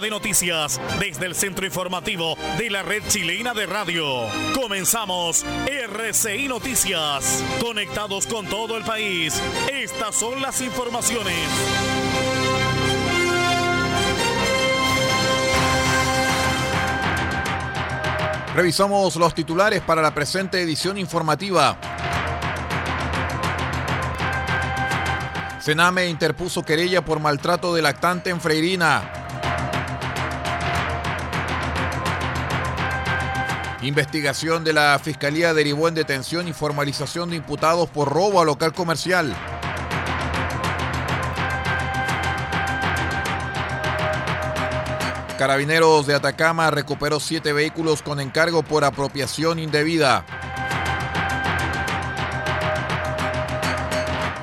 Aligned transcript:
De 0.00 0.10
noticias 0.10 0.80
desde 1.00 1.26
el 1.26 1.34
centro 1.34 1.66
informativo 1.66 2.36
de 2.56 2.70
la 2.70 2.84
red 2.84 3.02
chilena 3.08 3.52
de 3.52 3.66
radio. 3.66 4.04
Comenzamos 4.54 5.44
RCI 5.66 6.46
Noticias. 6.46 7.42
Conectados 7.60 8.28
con 8.28 8.46
todo 8.46 8.76
el 8.76 8.84
país. 8.84 9.42
Estas 9.72 10.14
son 10.14 10.40
las 10.40 10.60
informaciones. 10.60 11.34
Revisamos 18.54 19.16
los 19.16 19.34
titulares 19.34 19.80
para 19.80 20.00
la 20.00 20.14
presente 20.14 20.62
edición 20.62 20.96
informativa. 20.96 21.76
Sename 25.58 26.06
interpuso 26.06 26.62
querella 26.62 27.04
por 27.04 27.18
maltrato 27.18 27.74
de 27.74 27.82
lactante 27.82 28.30
en 28.30 28.40
Freirina. 28.40 29.27
Investigación 33.88 34.64
de 34.64 34.74
la 34.74 35.00
Fiscalía 35.02 35.54
derivó 35.54 35.88
en 35.88 35.94
detención 35.94 36.46
y 36.46 36.52
formalización 36.52 37.30
de 37.30 37.36
imputados 37.36 37.88
por 37.88 38.12
robo 38.12 38.38
a 38.38 38.44
local 38.44 38.74
comercial. 38.74 39.34
Carabineros 45.38 46.06
de 46.06 46.14
Atacama 46.14 46.70
recuperó 46.70 47.18
siete 47.18 47.54
vehículos 47.54 48.02
con 48.02 48.20
encargo 48.20 48.62
por 48.62 48.84
apropiación 48.84 49.58
indebida. 49.58 50.26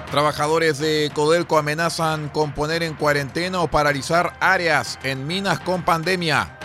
Trabajadores 0.10 0.80
de 0.80 1.12
Codelco 1.14 1.60
amenazan 1.60 2.30
con 2.30 2.52
poner 2.52 2.82
en 2.82 2.96
cuarentena 2.96 3.60
o 3.60 3.68
paralizar 3.68 4.34
áreas 4.40 4.98
en 5.04 5.28
minas 5.28 5.60
con 5.60 5.84
pandemia. 5.84 6.65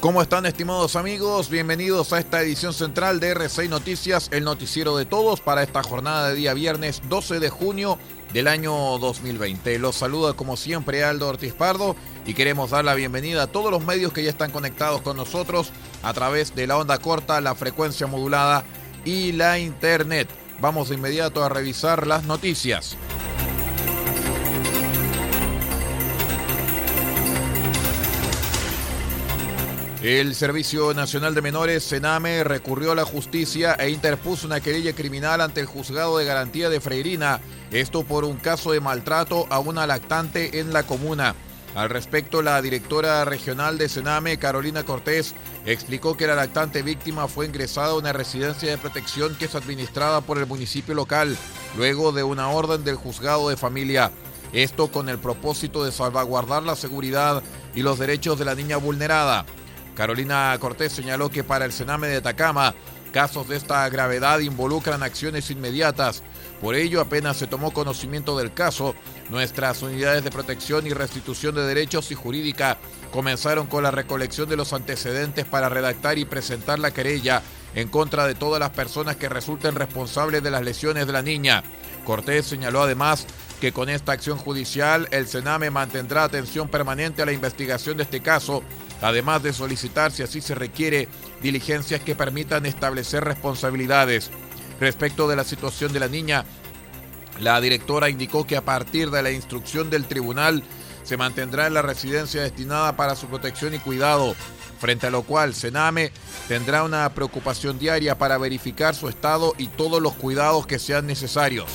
¿Cómo 0.00 0.22
están 0.22 0.46
estimados 0.46 0.94
amigos? 0.94 1.50
Bienvenidos 1.50 2.12
a 2.12 2.20
esta 2.20 2.40
edición 2.40 2.72
central 2.72 3.18
de 3.18 3.34
R6 3.34 3.68
Noticias, 3.68 4.28
el 4.30 4.44
noticiero 4.44 4.96
de 4.96 5.04
todos 5.04 5.40
para 5.40 5.64
esta 5.64 5.82
jornada 5.82 6.28
de 6.28 6.36
día 6.36 6.54
viernes 6.54 7.02
12 7.08 7.40
de 7.40 7.50
junio 7.50 7.98
del 8.32 8.46
año 8.46 8.72
2020. 8.98 9.76
Los 9.80 9.96
saluda 9.96 10.34
como 10.34 10.56
siempre 10.56 11.02
Aldo 11.02 11.26
Ortiz 11.26 11.52
Pardo 11.52 11.96
y 12.26 12.34
queremos 12.34 12.70
dar 12.70 12.84
la 12.84 12.94
bienvenida 12.94 13.42
a 13.42 13.46
todos 13.48 13.72
los 13.72 13.84
medios 13.84 14.12
que 14.12 14.22
ya 14.22 14.30
están 14.30 14.52
conectados 14.52 15.02
con 15.02 15.16
nosotros 15.16 15.72
a 16.04 16.12
través 16.12 16.54
de 16.54 16.68
la 16.68 16.76
onda 16.76 16.98
corta, 16.98 17.40
la 17.40 17.56
frecuencia 17.56 18.06
modulada 18.06 18.62
y 19.04 19.32
la 19.32 19.58
internet. 19.58 20.28
Vamos 20.60 20.90
de 20.90 20.94
inmediato 20.94 21.42
a 21.42 21.48
revisar 21.48 22.06
las 22.06 22.22
noticias. 22.22 22.96
El 30.02 30.36
Servicio 30.36 30.94
Nacional 30.94 31.34
de 31.34 31.42
Menores, 31.42 31.82
Sename, 31.82 32.44
recurrió 32.44 32.92
a 32.92 32.94
la 32.94 33.04
justicia 33.04 33.74
e 33.74 33.90
interpuso 33.90 34.46
una 34.46 34.60
querella 34.60 34.92
criminal 34.92 35.40
ante 35.40 35.60
el 35.60 35.66
Juzgado 35.66 36.18
de 36.18 36.24
Garantía 36.24 36.70
de 36.70 36.80
Freirina, 36.80 37.40
esto 37.72 38.04
por 38.04 38.24
un 38.24 38.36
caso 38.36 38.70
de 38.70 38.80
maltrato 38.80 39.48
a 39.50 39.58
una 39.58 39.88
lactante 39.88 40.60
en 40.60 40.72
la 40.72 40.84
comuna. 40.84 41.34
Al 41.74 41.90
respecto, 41.90 42.42
la 42.42 42.62
directora 42.62 43.24
regional 43.24 43.76
de 43.76 43.88
Sename, 43.88 44.38
Carolina 44.38 44.84
Cortés, 44.84 45.34
explicó 45.66 46.16
que 46.16 46.28
la 46.28 46.36
lactante 46.36 46.82
víctima 46.82 47.26
fue 47.26 47.46
ingresada 47.46 47.88
a 47.88 47.96
una 47.96 48.12
residencia 48.12 48.70
de 48.70 48.78
protección 48.78 49.34
que 49.34 49.46
es 49.46 49.56
administrada 49.56 50.20
por 50.20 50.38
el 50.38 50.46
municipio 50.46 50.94
local, 50.94 51.36
luego 51.76 52.12
de 52.12 52.22
una 52.22 52.50
orden 52.50 52.84
del 52.84 52.94
juzgado 52.94 53.48
de 53.48 53.56
familia. 53.56 54.12
Esto 54.52 54.92
con 54.92 55.08
el 55.08 55.18
propósito 55.18 55.84
de 55.84 55.90
salvaguardar 55.90 56.62
la 56.62 56.76
seguridad 56.76 57.42
y 57.74 57.82
los 57.82 57.98
derechos 57.98 58.38
de 58.38 58.44
la 58.44 58.54
niña 58.54 58.76
vulnerada. 58.76 59.44
Carolina 59.98 60.56
Cortés 60.60 60.92
señaló 60.92 61.28
que 61.28 61.42
para 61.42 61.64
el 61.64 61.72
Sename 61.72 62.06
de 62.06 62.18
Atacama, 62.18 62.72
casos 63.12 63.48
de 63.48 63.56
esta 63.56 63.88
gravedad 63.88 64.38
involucran 64.38 65.02
acciones 65.02 65.50
inmediatas. 65.50 66.22
Por 66.60 66.76
ello, 66.76 67.00
apenas 67.00 67.36
se 67.36 67.48
tomó 67.48 67.72
conocimiento 67.72 68.38
del 68.38 68.54
caso, 68.54 68.94
nuestras 69.28 69.82
unidades 69.82 70.22
de 70.22 70.30
protección 70.30 70.86
y 70.86 70.90
restitución 70.90 71.56
de 71.56 71.62
derechos 71.62 72.12
y 72.12 72.14
jurídica 72.14 72.78
comenzaron 73.10 73.66
con 73.66 73.82
la 73.82 73.90
recolección 73.90 74.48
de 74.48 74.56
los 74.56 74.72
antecedentes 74.72 75.46
para 75.46 75.68
redactar 75.68 76.16
y 76.16 76.24
presentar 76.24 76.78
la 76.78 76.92
querella 76.92 77.42
en 77.74 77.88
contra 77.88 78.28
de 78.28 78.36
todas 78.36 78.60
las 78.60 78.70
personas 78.70 79.16
que 79.16 79.28
resulten 79.28 79.74
responsables 79.74 80.44
de 80.44 80.52
las 80.52 80.62
lesiones 80.62 81.08
de 81.08 81.12
la 81.12 81.22
niña. 81.22 81.64
Cortés 82.04 82.46
señaló 82.46 82.82
además 82.82 83.26
que 83.60 83.72
con 83.72 83.88
esta 83.88 84.12
acción 84.12 84.38
judicial 84.38 85.08
el 85.10 85.26
Sename 85.26 85.70
mantendrá 85.70 86.22
atención 86.22 86.68
permanente 86.68 87.20
a 87.22 87.26
la 87.26 87.32
investigación 87.32 87.96
de 87.96 88.04
este 88.04 88.20
caso 88.20 88.62
además 89.00 89.42
de 89.42 89.52
solicitar, 89.52 90.12
si 90.12 90.22
así 90.22 90.40
se 90.40 90.54
requiere, 90.54 91.08
diligencias 91.42 92.00
que 92.00 92.14
permitan 92.14 92.66
establecer 92.66 93.24
responsabilidades. 93.24 94.30
Respecto 94.80 95.28
de 95.28 95.36
la 95.36 95.44
situación 95.44 95.92
de 95.92 96.00
la 96.00 96.08
niña, 96.08 96.44
la 97.40 97.60
directora 97.60 98.08
indicó 98.08 98.46
que 98.46 98.56
a 98.56 98.64
partir 98.64 99.10
de 99.10 99.22
la 99.22 99.30
instrucción 99.30 99.90
del 99.90 100.06
tribunal 100.06 100.62
se 101.04 101.16
mantendrá 101.16 101.66
en 101.66 101.74
la 101.74 101.82
residencia 101.82 102.42
destinada 102.42 102.96
para 102.96 103.16
su 103.16 103.26
protección 103.28 103.74
y 103.74 103.78
cuidado, 103.78 104.34
frente 104.78 105.06
a 105.06 105.10
lo 105.10 105.22
cual 105.22 105.54
Sename 105.54 106.12
tendrá 106.48 106.84
una 106.84 107.08
preocupación 107.14 107.78
diaria 107.78 108.18
para 108.18 108.38
verificar 108.38 108.94
su 108.94 109.08
estado 109.08 109.54
y 109.58 109.68
todos 109.68 110.02
los 110.02 110.14
cuidados 110.14 110.66
que 110.66 110.78
sean 110.78 111.06
necesarios. 111.06 111.66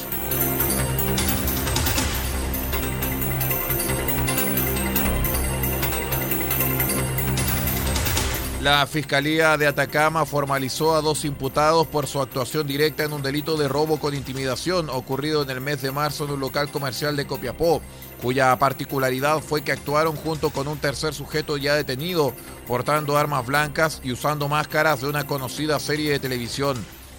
La 8.63 8.87
Fiscalía 8.87 9.57
de 9.57 9.67
Atacama 9.67 10.25
formalizó 10.25 10.95
a 10.95 11.01
dos 11.01 11.25
imputados 11.25 11.85
por 11.85 12.07
su 12.07 12.21
actuación 12.21 12.65
directa 12.65 13.03
en 13.03 13.11
un 13.11 13.21
delito 13.21 13.57
de 13.57 13.67
robo 13.67 13.99
con 13.99 14.13
intimidación 14.13 14.89
ocurrido 14.89 15.43
en 15.43 15.49
el 15.49 15.59
mes 15.59 15.81
de 15.81 15.91
marzo 15.91 16.23
en 16.23 16.31
un 16.31 16.39
local 16.39 16.71
comercial 16.71 17.17
de 17.17 17.27
Copiapó, 17.27 17.81
cuya 18.21 18.57
particularidad 18.57 19.41
fue 19.41 19.63
que 19.63 19.73
actuaron 19.73 20.15
junto 20.15 20.49
con 20.49 20.69
un 20.69 20.77
tercer 20.77 21.13
sujeto 21.13 21.57
ya 21.57 21.75
detenido, 21.75 22.33
portando 22.65 23.17
armas 23.17 23.45
blancas 23.45 23.99
y 24.01 24.13
usando 24.13 24.47
máscaras 24.47 25.01
de 25.01 25.09
una 25.09 25.27
conocida 25.27 25.77
serie 25.77 26.11
de 26.11 26.19
televisión. 26.19 26.77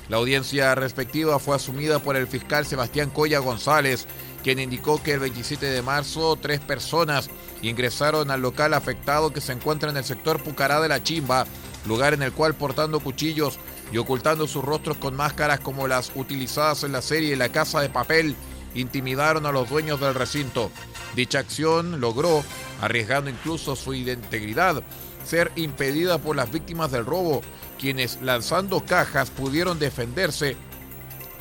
La 0.09 0.17
audiencia 0.17 0.75
respectiva 0.75 1.39
fue 1.39 1.57
asumida 1.57 1.99
por 1.99 2.17
el 2.17 2.27
fiscal 2.27 2.65
Sebastián 2.65 3.11
Coya 3.11 3.41
González, 3.41 4.07
quien 4.45 4.59
indicó 4.59 5.03
que 5.03 5.15
el 5.15 5.21
27 5.21 5.65
de 5.65 5.81
marzo 5.81 6.37
tres 6.37 6.61
personas 6.61 7.31
ingresaron 7.63 8.31
al 8.31 8.43
local 8.43 8.75
afectado 8.75 9.33
que 9.33 9.41
se 9.41 9.53
encuentra 9.53 9.89
en 9.89 9.97
el 9.97 10.05
sector 10.05 10.43
Pucará 10.43 10.83
de 10.83 10.89
la 10.89 11.03
Chimba, 11.03 11.47
lugar 11.87 12.13
en 12.13 12.23
el 12.23 12.33
cual 12.33 12.55
portando 12.55 13.01
cuchillos 13.01 13.59
y 13.91 13.97
ocultando 13.97 14.47
sus 14.47 14.63
rostros 14.63 14.99
con 14.99 15.17
máscaras 15.17 15.61
como 15.61 15.89
las 15.89 16.13
utilizadas 16.15 16.85
en 16.85 16.93
la 16.93 17.01
serie 17.01 17.37
La 17.37 17.49
Casa 17.49 17.81
de 17.81 17.89
Papel, 17.89 18.37
intimidaron 18.75 19.47
a 19.47 19.53
los 19.53 19.71
dueños 19.71 19.99
del 19.99 20.15
recinto. 20.15 20.71
Dicha 21.17 21.39
acción 21.39 21.99
logró, 21.99 22.45
arriesgando 22.83 23.31
incluso 23.31 23.77
su 23.77 23.95
integridad, 23.95 24.83
ser 25.25 25.53
impedida 25.57 26.19
por 26.19 26.37
las 26.37 26.53
víctimas 26.53 26.93
del 26.93 27.07
robo, 27.07 27.41
quienes 27.79 28.19
lanzando 28.21 28.85
cajas 28.85 29.31
pudieron 29.31 29.79
defenderse, 29.79 30.59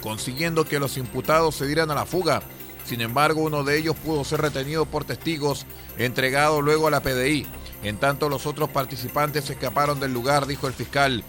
consiguiendo 0.01 0.63
que 0.63 0.79
los 0.79 0.95
imputados 0.95 1.55
se 1.55 1.67
dieran 1.67 1.91
a 1.91 1.95
la 1.95 2.05
fuga. 2.05 2.43
Sin 2.85 3.01
embargo, 3.01 3.41
uno 3.41 3.63
de 3.63 3.77
ellos 3.77 3.95
pudo 3.95 4.23
ser 4.23 4.41
retenido 4.41 4.85
por 4.85 5.05
testigos, 5.05 5.65
entregado 5.97 6.61
luego 6.61 6.87
a 6.87 6.91
la 6.91 7.01
PDI. 7.01 7.45
En 7.83 7.97
tanto, 7.97 8.29
los 8.29 8.45
otros 8.45 8.69
participantes 8.69 9.49
escaparon 9.49 9.99
del 9.99 10.13
lugar, 10.13 10.47
dijo 10.47 10.67
el 10.67 10.73
fiscal. 10.73 11.23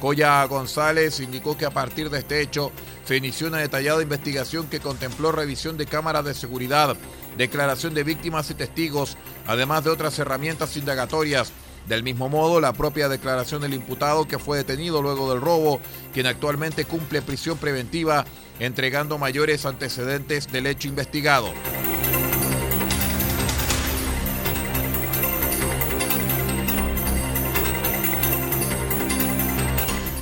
Coya 0.00 0.42
González 0.44 1.20
indicó 1.20 1.58
que 1.58 1.66
a 1.66 1.70
partir 1.70 2.08
de 2.08 2.20
este 2.20 2.40
hecho 2.40 2.72
se 3.04 3.16
inició 3.16 3.48
una 3.48 3.58
detallada 3.58 4.02
investigación 4.02 4.66
que 4.68 4.80
contempló 4.80 5.30
revisión 5.30 5.76
de 5.76 5.84
cámaras 5.84 6.24
de 6.24 6.32
seguridad, 6.32 6.96
declaración 7.36 7.92
de 7.92 8.02
víctimas 8.02 8.50
y 8.50 8.54
testigos, 8.54 9.18
además 9.46 9.84
de 9.84 9.90
otras 9.90 10.18
herramientas 10.18 10.76
indagatorias. 10.76 11.52
Del 11.88 12.02
mismo 12.02 12.28
modo, 12.28 12.60
la 12.60 12.72
propia 12.72 13.08
declaración 13.08 13.62
del 13.62 13.74
imputado 13.74 14.28
que 14.28 14.38
fue 14.38 14.58
detenido 14.58 15.02
luego 15.02 15.30
del 15.30 15.40
robo, 15.40 15.80
quien 16.12 16.26
actualmente 16.26 16.84
cumple 16.84 17.22
prisión 17.22 17.58
preventiva, 17.58 18.24
entregando 18.58 19.18
mayores 19.18 19.66
antecedentes 19.66 20.50
del 20.52 20.66
hecho 20.66 20.88
investigado. 20.88 21.52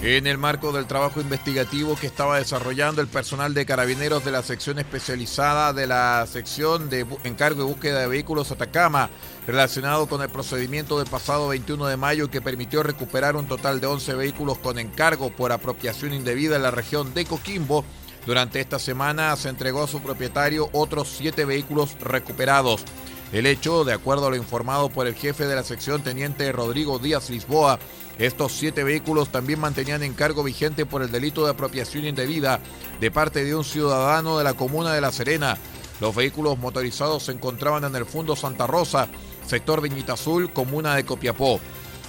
En 0.00 0.28
el 0.28 0.38
marco 0.38 0.70
del 0.70 0.86
trabajo 0.86 1.20
investigativo 1.20 1.96
que 1.96 2.06
estaba 2.06 2.38
desarrollando 2.38 3.02
el 3.02 3.08
personal 3.08 3.52
de 3.52 3.66
carabineros 3.66 4.24
de 4.24 4.30
la 4.30 4.44
sección 4.44 4.78
especializada 4.78 5.72
de 5.72 5.88
la 5.88 6.24
sección 6.30 6.88
de 6.88 7.04
encargo 7.24 7.62
de 7.62 7.68
búsqueda 7.68 8.00
de 8.00 8.06
vehículos 8.06 8.52
Atacama, 8.52 9.10
relacionado 9.46 10.06
con 10.06 10.22
el 10.22 10.28
procedimiento 10.28 10.98
del 10.98 11.08
pasado 11.08 11.48
21 11.48 11.86
de 11.86 11.96
mayo 11.96 12.30
que 12.30 12.40
permitió 12.40 12.84
recuperar 12.84 13.34
un 13.34 13.48
total 13.48 13.80
de 13.80 13.88
11 13.88 14.14
vehículos 14.14 14.58
con 14.58 14.78
encargo 14.78 15.30
por 15.30 15.50
apropiación 15.50 16.14
indebida 16.14 16.54
en 16.54 16.62
la 16.62 16.70
región 16.70 17.12
de 17.12 17.24
Coquimbo, 17.24 17.84
durante 18.24 18.60
esta 18.60 18.78
semana 18.78 19.34
se 19.36 19.48
entregó 19.48 19.82
a 19.82 19.88
su 19.88 20.00
propietario 20.00 20.68
otros 20.72 21.08
siete 21.08 21.44
vehículos 21.44 21.96
recuperados. 21.98 22.84
El 23.32 23.46
hecho, 23.46 23.84
de 23.84 23.94
acuerdo 23.94 24.26
a 24.26 24.30
lo 24.30 24.36
informado 24.36 24.90
por 24.90 25.06
el 25.06 25.14
jefe 25.14 25.46
de 25.46 25.54
la 25.54 25.62
sección, 25.62 26.02
teniente 26.02 26.52
Rodrigo 26.52 26.98
Díaz 26.98 27.30
Lisboa, 27.30 27.78
estos 28.18 28.52
siete 28.52 28.82
vehículos 28.82 29.30
también 29.30 29.60
mantenían 29.60 30.02
encargo 30.02 30.42
vigente 30.42 30.86
por 30.86 31.02
el 31.02 31.12
delito 31.12 31.44
de 31.44 31.52
apropiación 31.52 32.04
indebida 32.04 32.58
de 33.00 33.10
parte 33.12 33.44
de 33.44 33.54
un 33.54 33.64
ciudadano 33.64 34.38
de 34.38 34.44
la 34.44 34.54
comuna 34.54 34.92
de 34.92 35.00
La 35.00 35.12
Serena. 35.12 35.56
Los 36.00 36.16
vehículos 36.16 36.58
motorizados 36.58 37.24
se 37.24 37.32
encontraban 37.32 37.84
en 37.84 37.94
el 37.94 38.04
Fundo 38.04 38.34
Santa 38.34 38.66
Rosa, 38.66 39.08
sector 39.46 39.80
Viñita 39.80 40.14
Azul, 40.14 40.52
comuna 40.52 40.96
de 40.96 41.04
Copiapó. 41.04 41.60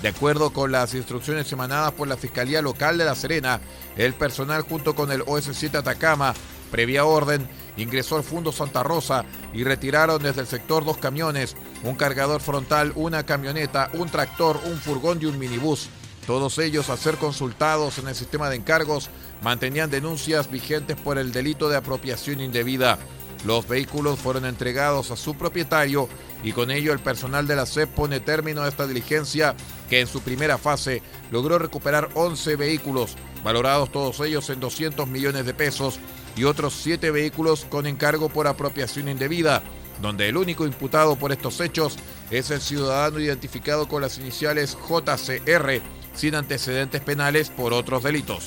De 0.02 0.08
acuerdo 0.08 0.52
con 0.52 0.72
las 0.72 0.94
instrucciones 0.94 1.52
emanadas 1.52 1.92
por 1.92 2.08
la 2.08 2.18
Fiscalía 2.18 2.62
Local 2.62 2.98
de 2.98 3.06
La 3.06 3.16
Serena, 3.16 3.60
el 3.98 4.14
personal 4.14 4.64
junto 4.64 4.96
con 4.96 5.12
el 5.12 5.24
OS7 5.26 5.76
Atacama, 5.76 6.34
previa 6.72 7.06
orden, 7.06 7.48
ingresó 7.78 8.16
al 8.16 8.24
Fundo 8.24 8.52
Santa 8.52 8.82
Rosa 8.82 9.26
y 9.54 9.64
retiraron 9.64 10.24
desde 10.24 10.42
el 10.42 10.48
sector 10.48 10.86
dos 10.86 10.98
camiones, 10.98 11.56
un 11.84 11.96
cargador 11.96 12.42
frontal, 12.42 12.94
una 12.96 13.26
camioneta, 13.26 13.90
un 13.94 14.10
tractor, 14.10 14.60
un 14.66 14.78
furgón 14.78 15.20
y 15.22 15.26
un 15.26 15.38
minibús. 15.38 15.90
Todos 16.26 16.58
ellos, 16.60 16.90
al 16.90 16.98
ser 16.98 17.16
consultados 17.18 17.98
en 17.98 18.08
el 18.08 18.16
sistema 18.16 18.50
de 18.50 18.58
encargos, 18.58 19.10
mantenían 19.42 19.90
denuncias 19.90 20.50
vigentes 20.52 20.96
por 20.98 21.18
el 21.18 21.32
delito 21.32 21.70
de 21.70 21.78
apropiación 21.78 22.42
indebida. 22.42 23.00
Los 23.46 23.68
vehículos 23.68 24.20
fueron 24.20 24.46
entregados 24.46 25.12
a 25.12 25.16
su 25.16 25.36
propietario 25.36 26.10
y 26.44 26.52
con 26.52 26.72
ello 26.72 26.92
el 26.92 27.00
personal 27.00 27.48
de 27.48 27.56
la 27.56 27.66
SEP 27.66 27.90
pone 27.90 28.20
término 28.20 28.64
a 28.64 28.68
esta 28.68 28.86
diligencia 28.86 29.56
que 29.90 30.02
en 30.02 30.08
su 30.08 30.22
primera 30.22 30.58
fase 30.58 31.02
logró 31.32 31.58
recuperar 31.58 32.10
11 32.16 32.58
vehículos, 32.58 33.16
valorados 33.44 33.92
todos 33.92 34.20
ellos 34.20 34.50
en 34.50 34.60
200 34.60 35.08
millones 35.08 35.46
de 35.46 35.54
pesos, 35.54 36.00
y 36.36 36.44
otros 36.44 36.74
7 36.82 37.12
vehículos 37.12 37.66
con 37.70 37.86
encargo 37.86 38.30
por 38.30 38.48
apropiación 38.48 39.10
indebida, 39.10 39.64
donde 40.02 40.30
el 40.30 40.38
único 40.38 40.66
imputado 40.66 41.16
por 41.16 41.32
estos 41.32 41.60
hechos 41.60 41.98
es 42.32 42.52
el 42.52 42.62
ciudadano 42.62 43.20
identificado 43.20 43.88
con 43.88 44.02
las 44.02 44.18
iniciales 44.18 44.78
JCR 44.88 45.82
sin 46.20 46.36
antecedentes 46.36 47.00
penales 47.00 47.50
por 47.50 47.72
otros 47.72 48.04
delitos. 48.04 48.44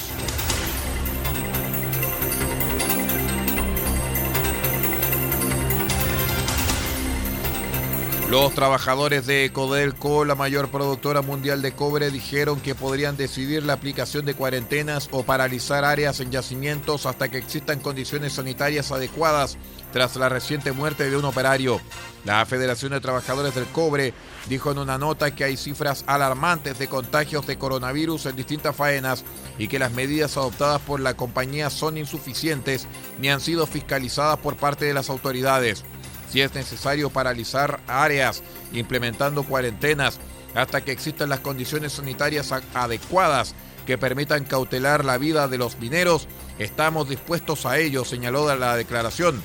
Los 8.32 8.54
trabajadores 8.54 9.26
de 9.26 9.50
Codelco, 9.52 10.24
la 10.24 10.34
mayor 10.34 10.70
productora 10.70 11.20
mundial 11.20 11.60
de 11.60 11.72
cobre, 11.72 12.10
dijeron 12.10 12.62
que 12.62 12.74
podrían 12.74 13.14
decidir 13.14 13.62
la 13.62 13.74
aplicación 13.74 14.24
de 14.24 14.32
cuarentenas 14.32 15.10
o 15.12 15.22
paralizar 15.22 15.84
áreas 15.84 16.18
en 16.20 16.30
yacimientos 16.30 17.04
hasta 17.04 17.30
que 17.30 17.36
existan 17.36 17.80
condiciones 17.80 18.32
sanitarias 18.32 18.90
adecuadas 18.90 19.58
tras 19.92 20.16
la 20.16 20.30
reciente 20.30 20.72
muerte 20.72 21.10
de 21.10 21.16
un 21.18 21.26
operario. 21.26 21.78
La 22.24 22.46
Federación 22.46 22.92
de 22.92 23.02
Trabajadores 23.02 23.54
del 23.54 23.66
Cobre 23.66 24.14
dijo 24.48 24.72
en 24.72 24.78
una 24.78 24.96
nota 24.96 25.34
que 25.34 25.44
hay 25.44 25.58
cifras 25.58 26.02
alarmantes 26.06 26.78
de 26.78 26.88
contagios 26.88 27.46
de 27.46 27.58
coronavirus 27.58 28.24
en 28.24 28.36
distintas 28.36 28.74
faenas 28.74 29.24
y 29.58 29.68
que 29.68 29.78
las 29.78 29.92
medidas 29.92 30.38
adoptadas 30.38 30.80
por 30.80 31.00
la 31.00 31.18
compañía 31.18 31.68
son 31.68 31.98
insuficientes 31.98 32.86
ni 33.20 33.28
han 33.28 33.42
sido 33.42 33.66
fiscalizadas 33.66 34.38
por 34.38 34.56
parte 34.56 34.86
de 34.86 34.94
las 34.94 35.10
autoridades. 35.10 35.84
Si 36.32 36.40
es 36.40 36.54
necesario 36.54 37.10
paralizar 37.10 37.80
áreas 37.86 38.42
implementando 38.72 39.44
cuarentenas 39.44 40.18
hasta 40.54 40.82
que 40.82 40.90
existan 40.90 41.28
las 41.28 41.40
condiciones 41.40 41.92
sanitarias 41.92 42.54
adecuadas 42.72 43.54
que 43.84 43.98
permitan 43.98 44.44
cautelar 44.44 45.04
la 45.04 45.18
vida 45.18 45.46
de 45.46 45.58
los 45.58 45.78
mineros, 45.78 46.28
estamos 46.58 47.10
dispuestos 47.10 47.66
a 47.66 47.76
ello, 47.78 48.06
señaló 48.06 48.54
la 48.56 48.76
declaración. 48.78 49.42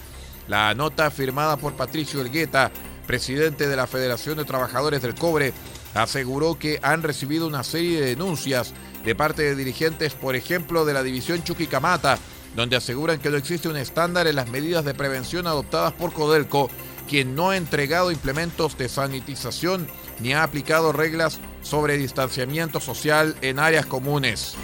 La 0.47 0.73
nota 0.75 1.11
firmada 1.11 1.57
por 1.57 1.73
Patricio 1.73 2.21
Elgueta, 2.21 2.71
presidente 3.05 3.67
de 3.67 3.75
la 3.75 3.87
Federación 3.87 4.37
de 4.37 4.45
Trabajadores 4.45 5.01
del 5.01 5.13
Cobre, 5.13 5.51
aseguró 5.93 6.57
que 6.57 6.79
han 6.83 7.03
recibido 7.03 7.47
una 7.47 7.65
serie 7.65 7.99
de 7.99 8.07
denuncias 8.07 8.73
de 9.03 9.13
parte 9.13 9.41
de 9.41 9.55
dirigentes, 9.55 10.13
por 10.13 10.37
ejemplo, 10.37 10.85
de 10.85 10.93
la 10.93 11.03
división 11.03 11.43
Chuquicamata, 11.43 12.17
donde 12.57 12.75
aseguran 12.75 13.19
que 13.19 13.29
no 13.29 13.37
existe 13.37 13.69
un 13.69 13.77
estándar 13.77 14.25
en 14.25 14.35
las 14.35 14.49
medidas 14.49 14.83
de 14.83 14.95
prevención 14.95 15.45
adoptadas 15.45 15.93
por 15.93 16.11
Codelco, 16.11 16.71
quien 17.07 17.35
no 17.35 17.51
ha 17.51 17.55
entregado 17.55 18.11
implementos 18.11 18.75
de 18.79 18.89
sanitización 18.89 19.87
ni 20.19 20.33
ha 20.33 20.41
aplicado 20.41 20.91
reglas 20.91 21.39
sobre 21.61 21.97
distanciamiento 21.97 22.79
social 22.79 23.35
en 23.41 23.59
áreas 23.59 23.85
comunes. 23.85 24.55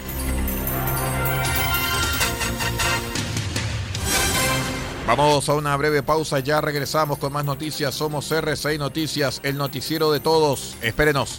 Vamos 5.06 5.48
a 5.48 5.54
una 5.54 5.76
breve 5.76 6.02
pausa, 6.02 6.40
ya 6.40 6.60
regresamos 6.60 7.18
con 7.18 7.32
más 7.32 7.44
noticias. 7.44 7.94
Somos 7.94 8.32
R6 8.32 8.76
Noticias, 8.76 9.40
el 9.44 9.56
noticiero 9.56 10.10
de 10.10 10.18
todos. 10.18 10.76
Espérenos. 10.82 11.38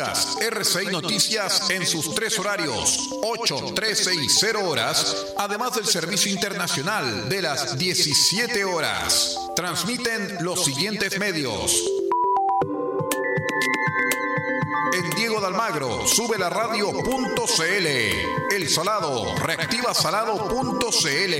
Escuchas 0.00 0.38
Noticias 0.90 1.68
en 1.68 1.86
sus 1.86 2.14
tres 2.14 2.38
horarios, 2.38 3.10
8, 3.22 3.72
13 3.74 4.14
y 4.14 4.28
0 4.30 4.66
horas, 4.66 5.26
además 5.36 5.74
del 5.74 5.84
servicio 5.84 6.32
internacional 6.32 7.28
de 7.28 7.42
las 7.42 7.76
17 7.76 8.64
horas. 8.64 9.36
Transmiten 9.54 10.38
los 10.40 10.64
siguientes 10.64 11.18
medios. 11.18 11.84
En 14.94 15.10
Diego 15.10 15.38
de 15.40 15.48
Almagro, 15.48 16.06
sube 16.06 16.38
la 16.38 16.48
radio.cl. 16.48 17.86
El 18.54 18.68
Salado, 18.70 19.36
reactiva 19.36 19.92
salado.cl. 19.92 21.34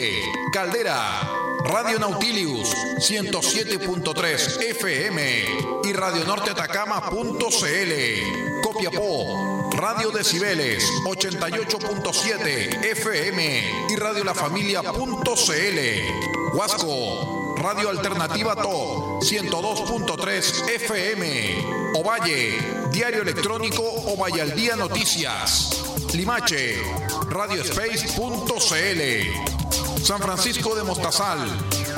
Caldera, 0.52 1.30
Radio 1.64 1.98
Nautilius 1.98 2.74
107.3 2.98 4.62
FM 4.70 5.44
y 5.84 5.92
Radio 5.92 6.24
Norte 6.24 6.50
Atacama.cl. 6.50 8.62
Copiapó, 8.62 9.70
Radio 9.76 10.10
Decibeles 10.10 10.82
88.7 11.04 12.84
FM 12.84 13.86
y 13.90 13.96
Radio 13.96 14.24
La 14.24 14.34
Familia.cl. 14.34 15.78
Huasco, 16.54 17.54
Radio 17.56 17.90
Alternativa 17.90 18.56
To 18.56 19.18
102.3 19.20 20.68
FM. 20.74 21.92
Ovalle, 21.94 22.58
Diario 22.90 23.22
Electrónico 23.22 23.82
Ovalle 23.82 24.40
al 24.40 24.54
Día 24.54 24.76
Noticias. 24.76 25.82
Limache, 26.14 26.80
Radiospace.cl. 27.28 29.59
San 30.02 30.20
Francisco 30.20 30.74
de 30.74 30.82
Mostazal, 30.82 31.38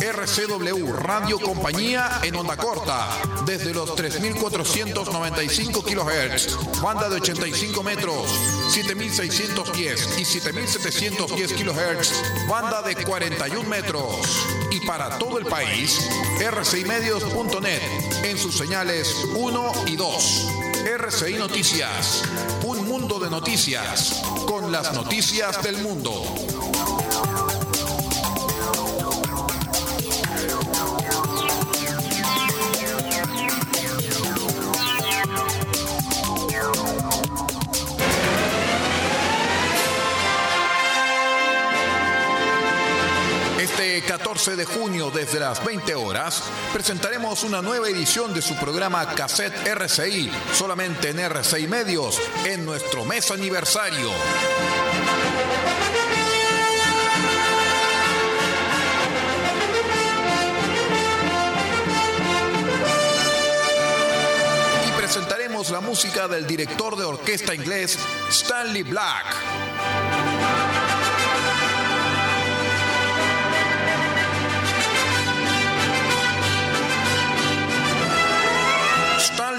RCW 0.00 0.92
Radio 0.92 1.38
Compañía 1.38 2.20
en 2.22 2.34
onda 2.36 2.56
corta 2.56 3.08
desde 3.46 3.72
los 3.72 3.94
3495 3.94 5.82
kHz, 5.82 6.80
banda 6.82 7.08
de 7.08 7.16
85 7.16 7.82
metros, 7.82 8.30
7610 8.70 10.18
y 10.18 10.24
7710 10.24 11.52
kHz, 11.52 12.48
banda 12.48 12.82
de 12.82 12.96
41 12.96 13.68
metros. 13.68 14.46
Y 14.70 14.80
para 14.80 15.18
todo 15.18 15.38
el 15.38 15.46
país, 15.46 16.08
rcimedios.net 16.40 17.82
en 18.24 18.36
sus 18.36 18.56
señales 18.56 19.14
1 19.36 19.72
y 19.86 19.96
2. 19.96 20.48
RCI 20.84 21.34
Noticias, 21.34 22.24
un 22.64 22.86
mundo 22.88 23.20
de 23.20 23.30
noticias, 23.30 24.22
con 24.46 24.72
las 24.72 24.92
noticias 24.92 25.62
del 25.62 25.78
mundo. 25.78 26.24
14 44.42 44.56
de 44.56 44.64
junio 44.64 45.12
desde 45.12 45.38
las 45.38 45.64
20 45.64 45.94
horas 45.94 46.42
presentaremos 46.72 47.44
una 47.44 47.62
nueva 47.62 47.88
edición 47.88 48.34
de 48.34 48.42
su 48.42 48.56
programa 48.56 49.06
Cassette 49.14 49.54
RCI, 49.68 50.32
solamente 50.52 51.10
en 51.10 51.20
RCI 51.20 51.68
Medios, 51.68 52.20
en 52.44 52.64
nuestro 52.64 53.04
mes 53.04 53.30
aniversario. 53.30 54.10
Y 64.88 64.98
presentaremos 64.98 65.70
la 65.70 65.80
música 65.80 66.26
del 66.26 66.48
director 66.48 66.96
de 66.96 67.04
orquesta 67.04 67.54
inglés 67.54 67.96
Stanley 68.28 68.82
Black. 68.82 69.71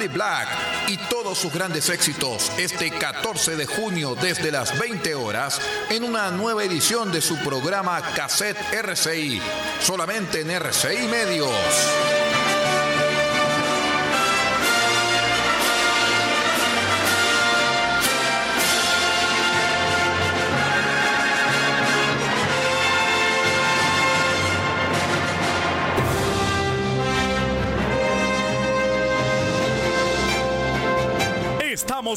Black 0.07 0.47
y 0.87 0.97
todos 1.09 1.37
sus 1.37 1.53
grandes 1.53 1.89
éxitos 1.89 2.51
este 2.57 2.91
14 2.91 3.55
de 3.55 3.65
junio 3.65 4.15
desde 4.15 4.51
las 4.51 4.77
20 4.79 5.15
horas 5.15 5.61
en 5.89 6.03
una 6.03 6.31
nueva 6.31 6.63
edición 6.63 7.11
de 7.11 7.21
su 7.21 7.37
programa 7.37 8.01
Cassette 8.15 8.57
RCI, 8.71 9.41
solamente 9.81 10.41
en 10.41 10.51
RCI 10.51 11.07
Medios. 11.07 12.22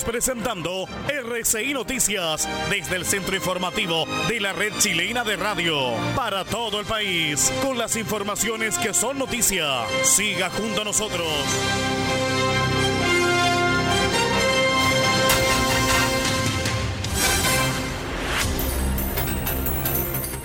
Presentando 0.05 0.87
RCI 1.09 1.73
Noticias 1.73 2.49
desde 2.69 2.97
el 2.97 3.07
centro 3.07 3.35
informativo 3.35 4.05
de 4.29 4.41
la 4.41 4.53
red 4.53 4.73
chilena 4.79 5.25
de 5.25 5.37
radio 5.37 5.75
para 6.15 6.45
todo 6.45 6.81
el 6.81 6.87
país 6.87 7.51
con 7.63 7.79
las 7.79 7.97
informaciones 7.97 8.77
que 8.79 8.93
son 8.93 9.19
noticia. 9.19 9.87
Siga 10.03 10.51
junto 10.51 10.83
a 10.83 10.85
nosotros. 10.85 11.27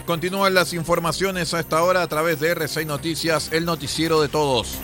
Continúan 0.05 0.53
las 0.53 0.73
informaciones 0.73 1.53
a 1.53 1.59
esta 1.59 1.83
hora 1.83 2.03
a 2.03 2.07
través 2.07 2.39
de 2.39 2.55
R6 2.55 2.85
Noticias, 2.85 3.49
el 3.51 3.65
noticiero 3.65 4.21
de 4.21 4.29
todos. 4.29 4.77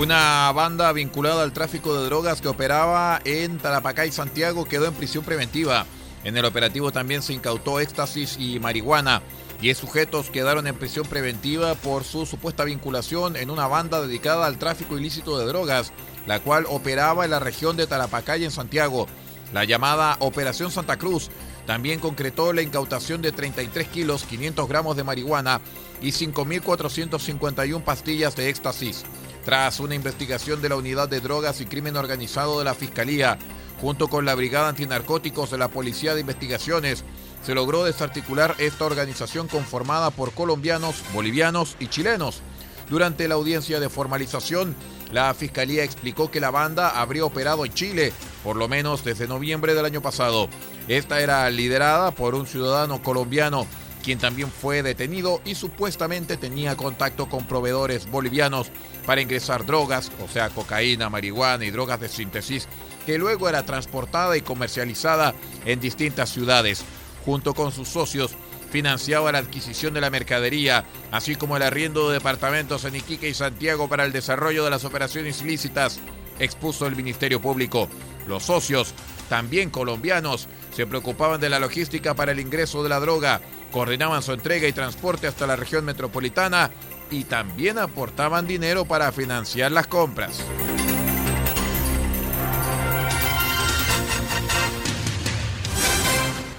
Una 0.00 0.50
banda 0.52 0.90
vinculada 0.94 1.42
al 1.42 1.52
tráfico 1.52 1.94
de 1.94 2.06
drogas 2.06 2.40
que 2.40 2.48
operaba 2.48 3.20
en 3.26 3.58
Tarapacá 3.58 4.10
Santiago 4.10 4.64
quedó 4.64 4.86
en 4.86 4.94
prisión 4.94 5.24
preventiva. 5.24 5.84
En 6.24 6.38
el 6.38 6.46
operativo 6.46 6.90
también 6.90 7.20
se 7.20 7.34
incautó 7.34 7.80
éxtasis 7.80 8.38
y 8.38 8.58
marihuana. 8.60 9.20
Diez 9.60 9.76
sujetos 9.76 10.30
quedaron 10.30 10.66
en 10.66 10.74
prisión 10.74 11.06
preventiva 11.06 11.74
por 11.74 12.04
su 12.04 12.24
supuesta 12.24 12.64
vinculación 12.64 13.36
en 13.36 13.50
una 13.50 13.66
banda 13.66 14.00
dedicada 14.00 14.46
al 14.46 14.56
tráfico 14.56 14.96
ilícito 14.96 15.38
de 15.38 15.44
drogas, 15.44 15.92
la 16.26 16.40
cual 16.40 16.64
operaba 16.70 17.26
en 17.26 17.32
la 17.32 17.38
región 17.38 17.76
de 17.76 17.86
Tarapacay 17.86 18.42
en 18.42 18.50
Santiago. 18.50 19.06
La 19.52 19.64
llamada 19.64 20.16
Operación 20.20 20.70
Santa 20.70 20.96
Cruz 20.96 21.28
también 21.66 22.00
concretó 22.00 22.54
la 22.54 22.62
incautación 22.62 23.20
de 23.20 23.32
33 23.32 23.88
kilos 23.88 24.24
500 24.24 24.66
gramos 24.66 24.96
de 24.96 25.04
marihuana 25.04 25.60
y 26.00 26.12
5.451 26.12 27.84
pastillas 27.84 28.34
de 28.34 28.48
éxtasis. 28.48 29.04
Tras 29.44 29.80
una 29.80 29.94
investigación 29.94 30.60
de 30.60 30.68
la 30.68 30.76
Unidad 30.76 31.08
de 31.08 31.20
Drogas 31.20 31.60
y 31.60 31.66
Crimen 31.66 31.96
Organizado 31.96 32.58
de 32.58 32.64
la 32.64 32.74
Fiscalía, 32.74 33.38
junto 33.80 34.08
con 34.08 34.26
la 34.26 34.34
Brigada 34.34 34.68
Antinarcóticos 34.68 35.50
de 35.50 35.58
la 35.58 35.68
Policía 35.68 36.14
de 36.14 36.20
Investigaciones, 36.20 37.04
se 37.42 37.54
logró 37.54 37.84
desarticular 37.84 38.54
esta 38.58 38.84
organización 38.84 39.48
conformada 39.48 40.10
por 40.10 40.32
colombianos, 40.32 40.96
bolivianos 41.14 41.76
y 41.80 41.88
chilenos. 41.88 42.42
Durante 42.90 43.28
la 43.28 43.36
audiencia 43.36 43.80
de 43.80 43.88
formalización, 43.88 44.76
la 45.10 45.32
Fiscalía 45.32 45.84
explicó 45.84 46.30
que 46.30 46.40
la 46.40 46.50
banda 46.50 47.00
habría 47.00 47.24
operado 47.24 47.64
en 47.64 47.72
Chile, 47.72 48.12
por 48.44 48.56
lo 48.56 48.68
menos 48.68 49.04
desde 49.04 49.26
noviembre 49.26 49.74
del 49.74 49.86
año 49.86 50.02
pasado. 50.02 50.48
Esta 50.86 51.20
era 51.20 51.48
liderada 51.48 52.10
por 52.10 52.34
un 52.34 52.46
ciudadano 52.46 53.02
colombiano, 53.02 53.66
quien 54.00 54.18
también 54.18 54.50
fue 54.50 54.82
detenido 54.82 55.40
y 55.44 55.54
supuestamente 55.54 56.36
tenía 56.36 56.76
contacto 56.76 57.28
con 57.28 57.46
proveedores 57.46 58.10
bolivianos 58.10 58.70
para 59.06 59.20
ingresar 59.20 59.66
drogas, 59.66 60.10
o 60.24 60.28
sea, 60.28 60.50
cocaína, 60.50 61.10
marihuana 61.10 61.64
y 61.64 61.70
drogas 61.70 62.00
de 62.00 62.08
síntesis, 62.08 62.68
que 63.06 63.18
luego 63.18 63.48
era 63.48 63.64
transportada 63.64 64.36
y 64.36 64.42
comercializada 64.42 65.34
en 65.64 65.80
distintas 65.80 66.30
ciudades. 66.30 66.84
Junto 67.24 67.54
con 67.54 67.72
sus 67.72 67.88
socios, 67.88 68.34
financiaba 68.70 69.32
la 69.32 69.38
adquisición 69.38 69.94
de 69.94 70.00
la 70.00 70.10
mercadería, 70.10 70.84
así 71.10 71.36
como 71.36 71.56
el 71.56 71.62
arriendo 71.62 72.08
de 72.08 72.14
departamentos 72.14 72.84
en 72.84 72.96
Iquique 72.96 73.28
y 73.28 73.34
Santiago 73.34 73.88
para 73.88 74.04
el 74.04 74.12
desarrollo 74.12 74.64
de 74.64 74.70
las 74.70 74.84
operaciones 74.84 75.42
ilícitas, 75.42 76.00
expuso 76.38 76.86
el 76.86 76.96
Ministerio 76.96 77.40
Público. 77.40 77.88
Los 78.26 78.44
socios, 78.44 78.94
también 79.30 79.70
colombianos, 79.70 80.48
se 80.74 80.88
preocupaban 80.88 81.40
de 81.40 81.48
la 81.48 81.60
logística 81.60 82.14
para 82.14 82.32
el 82.32 82.40
ingreso 82.40 82.82
de 82.82 82.88
la 82.88 82.98
droga, 82.98 83.40
coordinaban 83.70 84.24
su 84.24 84.32
entrega 84.32 84.66
y 84.66 84.72
transporte 84.72 85.28
hasta 85.28 85.46
la 85.46 85.54
región 85.54 85.84
metropolitana 85.84 86.72
y 87.12 87.22
también 87.22 87.78
aportaban 87.78 88.48
dinero 88.48 88.86
para 88.86 89.12
financiar 89.12 89.70
las 89.70 89.86
compras. 89.86 90.42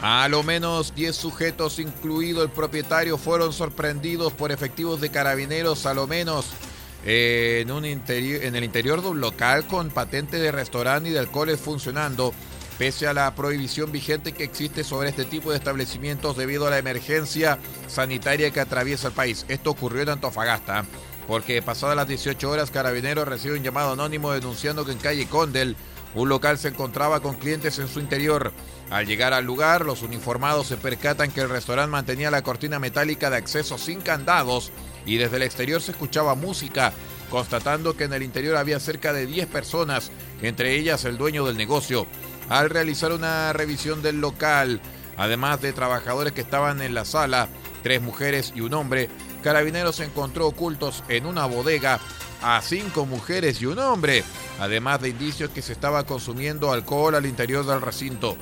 A 0.01 0.29
lo 0.29 0.41
menos 0.41 0.95
10 0.95 1.13
sujetos, 1.13 1.77
incluido 1.77 2.41
el 2.41 2.49
propietario, 2.49 3.17
fueron 3.17 3.51
sorprendidos 3.51 4.31
por 4.31 4.53
efectivos 4.53 5.01
de 5.01 5.11
carabineros, 5.11 5.85
a 5.85 5.93
lo 5.93 6.07
menos 6.07 6.47
eh, 7.03 7.59
en, 7.63 7.71
un 7.71 7.83
en 7.83 8.55
el 8.55 8.63
interior 8.63 9.01
de 9.01 9.09
un 9.09 9.19
local 9.19 9.65
con 9.65 9.89
patente 9.89 10.37
de 10.37 10.51
restaurante 10.51 11.09
y 11.09 11.11
de 11.11 11.19
alcoholes 11.19 11.59
funcionando, 11.59 12.33
pese 12.81 13.05
a 13.05 13.13
la 13.13 13.35
prohibición 13.35 13.91
vigente 13.91 14.31
que 14.31 14.43
existe 14.43 14.83
sobre 14.83 15.09
este 15.09 15.23
tipo 15.23 15.51
de 15.51 15.57
establecimientos 15.57 16.35
debido 16.35 16.65
a 16.65 16.71
la 16.71 16.79
emergencia 16.79 17.59
sanitaria 17.87 18.49
que 18.49 18.59
atraviesa 18.59 19.09
el 19.09 19.13
país. 19.13 19.45
Esto 19.49 19.69
ocurrió 19.69 20.01
en 20.01 20.09
Antofagasta, 20.09 20.85
porque 21.27 21.61
pasadas 21.61 21.95
las 21.95 22.07
18 22.07 22.49
horas, 22.49 22.71
Carabineros 22.71 23.27
recibe 23.27 23.55
un 23.55 23.61
llamado 23.61 23.91
anónimo 23.91 24.31
denunciando 24.31 24.83
que 24.83 24.93
en 24.93 24.97
calle 24.97 25.27
Condel 25.27 25.75
un 26.15 26.27
local 26.27 26.57
se 26.57 26.69
encontraba 26.69 27.19
con 27.19 27.35
clientes 27.35 27.77
en 27.77 27.87
su 27.87 27.99
interior. 27.99 28.51
Al 28.89 29.05
llegar 29.05 29.33
al 29.33 29.45
lugar, 29.45 29.85
los 29.85 30.01
uniformados 30.01 30.65
se 30.65 30.77
percatan 30.77 31.31
que 31.31 31.41
el 31.41 31.49
restaurante 31.49 31.91
mantenía 31.91 32.31
la 32.31 32.41
cortina 32.41 32.79
metálica 32.79 33.29
de 33.29 33.37
acceso 33.37 33.77
sin 33.77 34.01
candados 34.01 34.71
y 35.05 35.17
desde 35.17 35.37
el 35.37 35.43
exterior 35.43 35.83
se 35.83 35.91
escuchaba 35.91 36.33
música, 36.33 36.93
constatando 37.29 37.95
que 37.95 38.05
en 38.05 38.13
el 38.13 38.23
interior 38.23 38.57
había 38.57 38.79
cerca 38.79 39.13
de 39.13 39.27
10 39.27 39.47
personas, 39.47 40.11
entre 40.41 40.75
ellas 40.75 41.05
el 41.05 41.19
dueño 41.19 41.45
del 41.45 41.57
negocio. 41.57 42.07
Al 42.51 42.69
realizar 42.69 43.13
una 43.13 43.53
revisión 43.53 44.01
del 44.01 44.19
local, 44.19 44.81
además 45.15 45.61
de 45.61 45.71
trabajadores 45.71 46.33
que 46.33 46.41
estaban 46.41 46.81
en 46.81 46.93
la 46.93 47.05
sala, 47.05 47.47
tres 47.81 48.01
mujeres 48.01 48.51
y 48.53 48.59
un 48.59 48.73
hombre, 48.73 49.09
Carabineros 49.41 50.01
encontró 50.01 50.47
ocultos 50.47 51.01
en 51.07 51.27
una 51.27 51.45
bodega 51.45 52.01
a 52.41 52.61
cinco 52.61 53.05
mujeres 53.05 53.61
y 53.61 53.67
un 53.67 53.79
hombre, 53.79 54.25
además 54.59 54.99
de 54.99 55.07
indicios 55.07 55.51
que 55.51 55.61
se 55.61 55.71
estaba 55.71 56.05
consumiendo 56.05 56.73
alcohol 56.73 57.15
al 57.15 57.25
interior 57.25 57.65
del 57.65 57.79
recinto. 57.79 58.35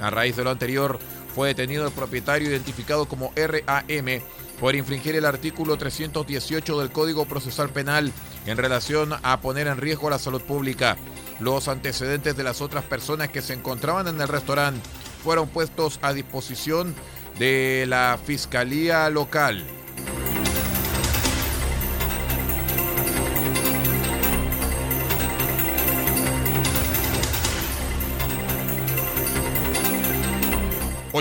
A 0.00 0.10
raíz 0.10 0.36
de 0.36 0.44
lo 0.44 0.50
anterior, 0.50 1.00
Fue 1.36 1.48
detenido 1.48 1.86
el 1.86 1.92
propietario 1.92 2.48
identificado 2.48 3.04
como 3.04 3.30
RAM 3.36 4.22
por 4.58 4.74
infringir 4.74 5.16
el 5.16 5.26
artículo 5.26 5.76
318 5.76 6.80
del 6.80 6.90
Código 6.90 7.26
Procesal 7.26 7.68
Penal 7.68 8.10
en 8.46 8.56
relación 8.56 9.10
a 9.22 9.38
poner 9.42 9.66
en 9.66 9.76
riesgo 9.76 10.08
la 10.08 10.18
salud 10.18 10.40
pública. 10.40 10.96
Los 11.38 11.68
antecedentes 11.68 12.38
de 12.38 12.42
las 12.42 12.62
otras 12.62 12.84
personas 12.84 13.28
que 13.28 13.42
se 13.42 13.52
encontraban 13.52 14.08
en 14.08 14.18
el 14.18 14.28
restaurante 14.28 14.80
fueron 15.22 15.46
puestos 15.46 15.98
a 16.00 16.14
disposición 16.14 16.94
de 17.38 17.84
la 17.86 18.18
Fiscalía 18.24 19.10
Local. 19.10 19.62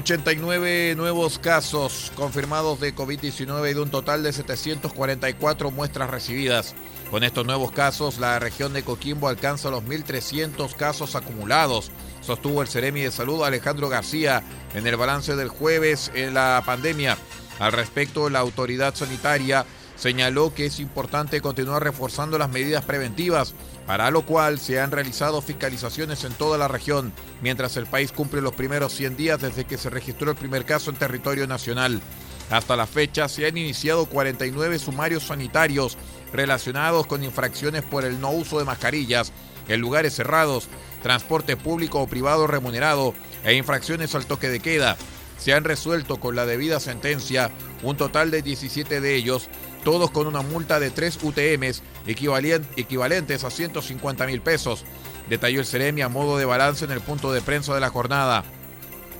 89 0.06 0.94
nuevos 0.96 1.40
casos 1.40 2.12
confirmados 2.16 2.80
de 2.80 2.94
COVID-19 2.94 3.72
y 3.72 3.74
de 3.74 3.82
un 3.82 3.90
total 3.90 4.22
de 4.22 4.34
744 4.34 5.72
muestras 5.72 6.12
recibidas. 6.12 6.76
Con 7.10 7.24
estos 7.24 7.44
nuevos 7.44 7.72
casos, 7.72 8.20
la 8.20 8.38
región 8.38 8.72
de 8.74 8.84
Coquimbo 8.84 9.30
alcanza 9.30 9.72
los 9.72 9.84
1.300 9.84 10.76
casos 10.76 11.16
acumulados, 11.16 11.90
sostuvo 12.22 12.62
el 12.62 12.68
Ceremi 12.68 13.02
de 13.02 13.10
Salud 13.10 13.44
Alejandro 13.44 13.90
García 13.90 14.44
en 14.76 14.86
el 14.86 14.96
balance 14.96 15.36
del 15.36 15.50
jueves 15.50 16.12
en 16.14 16.36
la 16.36 16.62
pandemia. 16.64 17.18
Al 17.58 17.72
respecto, 17.72 18.30
la 18.30 18.42
autoridad 18.42 18.94
sanitaria 18.94 19.66
señaló 19.96 20.54
que 20.54 20.68
es 20.68 20.80
importante 20.80 21.42
continuar 21.42 21.84
reforzando 21.84 22.38
las 22.38 22.52
medidas 22.52 22.86
preventivas, 22.86 23.56
para 23.88 24.10
lo 24.12 24.24
cual 24.24 24.60
se 24.60 24.80
han 24.80 24.92
realizado 24.92 25.42
fiscalizaciones 25.42 26.24
en 26.24 26.34
toda 26.34 26.58
la 26.58 26.68
región, 26.68 27.14
mientras 27.42 27.78
el 27.78 27.86
país 27.86 28.12
cumple 28.12 28.42
los 28.42 28.54
primeros 28.54 28.94
100 28.94 29.18
días 29.18 29.42
desde 29.42 29.66
que 29.66 29.78
se 29.78 29.90
registró 29.90 30.32
el 30.32 30.38
primer 30.38 30.66
caso 30.66 30.90
en 30.90 30.98
territorio 30.98 31.48
nacional. 31.48 32.02
Hasta 32.50 32.76
la 32.76 32.88
fecha 32.88 33.28
se 33.28 33.48
han 33.48 33.58
iniciado 33.58 34.06
49 34.06 34.80
sumarios 34.80 35.24
sanitarios 35.24 35.98
relacionados 36.32 37.08
con 37.08 37.24
infracciones 37.24 37.84
por 37.84 38.06
el 38.06 38.20
no 38.20 38.32
uso 38.32 38.60
de 38.60 38.66
mascarillas 38.66 39.32
en 39.68 39.82
lugares 39.82 40.14
cerrados, 40.14 40.68
transporte 41.02 41.58
público 41.58 42.02
o 42.02 42.08
privado 42.08 42.48
remunerado 42.48 43.14
e 43.44 43.56
infracciones 43.56 44.14
al 44.16 44.26
toque 44.26 44.50
de 44.50 44.60
queda. 44.60 44.98
Se 45.38 45.54
han 45.54 45.64
resuelto 45.64 46.18
con 46.18 46.36
la 46.36 46.46
debida 46.46 46.80
sentencia 46.80 47.52
un 47.84 47.98
total 47.98 48.32
de 48.32 48.42
17 48.42 49.02
de 49.02 49.16
ellos 49.16 49.50
todos 49.86 50.10
con 50.12 50.28
una 50.28 50.42
multa 50.42 50.80
de 50.80 50.90
3 50.90 51.20
UTMs 51.22 51.84
equivalentes 52.08 53.44
a 53.44 53.52
150 53.52 54.26
mil 54.26 54.42
pesos, 54.42 54.84
detalló 55.30 55.62
el 55.62 55.66
Ceremi 55.66 56.02
a 56.02 56.10
modo 56.10 56.38
de 56.38 56.44
balance 56.44 56.84
en 56.84 56.92
el 56.92 57.02
punto 57.02 57.32
de 57.32 57.42
prensa 57.42 57.74
de 57.74 57.80
la 57.80 57.92
jornada. 57.92 58.44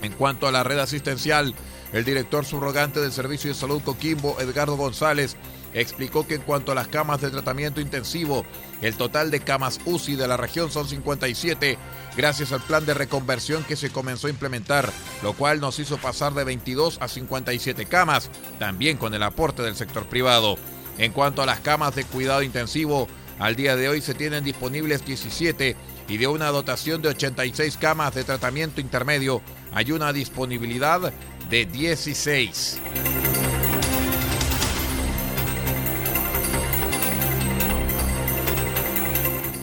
En 0.02 0.12
cuanto 0.12 0.46
a 0.46 0.52
la 0.52 0.64
red 0.64 0.78
asistencial, 0.80 1.54
el 1.92 2.04
director 2.04 2.44
subrogante 2.44 3.00
del 3.00 3.12
Servicio 3.12 3.48
de 3.48 3.54
Salud 3.54 3.80
Coquimbo, 3.80 4.38
Edgardo 4.40 4.76
González, 4.76 5.36
explicó 5.74 6.26
que 6.26 6.36
en 6.36 6.42
cuanto 6.42 6.72
a 6.72 6.74
las 6.74 6.88
camas 6.88 7.20
de 7.20 7.30
tratamiento 7.30 7.80
intensivo, 7.80 8.44
el 8.82 8.96
total 8.96 9.30
de 9.30 9.40
camas 9.40 9.80
UCI 9.84 10.16
de 10.16 10.28
la 10.28 10.36
región 10.36 10.70
son 10.70 10.88
57, 10.88 11.78
gracias 12.16 12.52
al 12.52 12.62
plan 12.62 12.86
de 12.86 12.94
reconversión 12.94 13.64
que 13.64 13.76
se 13.76 13.90
comenzó 13.90 14.26
a 14.26 14.30
implementar, 14.30 14.90
lo 15.22 15.32
cual 15.32 15.60
nos 15.60 15.78
hizo 15.78 15.98
pasar 15.98 16.34
de 16.34 16.44
22 16.44 16.98
a 17.00 17.08
57 17.08 17.86
camas, 17.86 18.30
también 18.58 18.96
con 18.96 19.14
el 19.14 19.22
aporte 19.22 19.62
del 19.62 19.76
sector 19.76 20.06
privado. 20.06 20.56
En 20.98 21.12
cuanto 21.12 21.42
a 21.42 21.46
las 21.46 21.60
camas 21.60 21.94
de 21.94 22.04
cuidado 22.04 22.42
intensivo, 22.42 23.08
al 23.38 23.54
día 23.54 23.76
de 23.76 23.88
hoy 23.88 24.00
se 24.00 24.14
tienen 24.14 24.44
disponibles 24.44 25.04
17 25.04 25.76
y 26.08 26.16
de 26.16 26.26
una 26.26 26.48
dotación 26.48 27.02
de 27.02 27.08
86 27.10 27.76
camas 27.76 28.14
de 28.14 28.24
tratamiento 28.24 28.80
intermedio 28.80 29.42
hay 29.72 29.92
una 29.92 30.12
disponibilidad 30.12 31.12
de 31.50 31.66
16. 31.66 33.35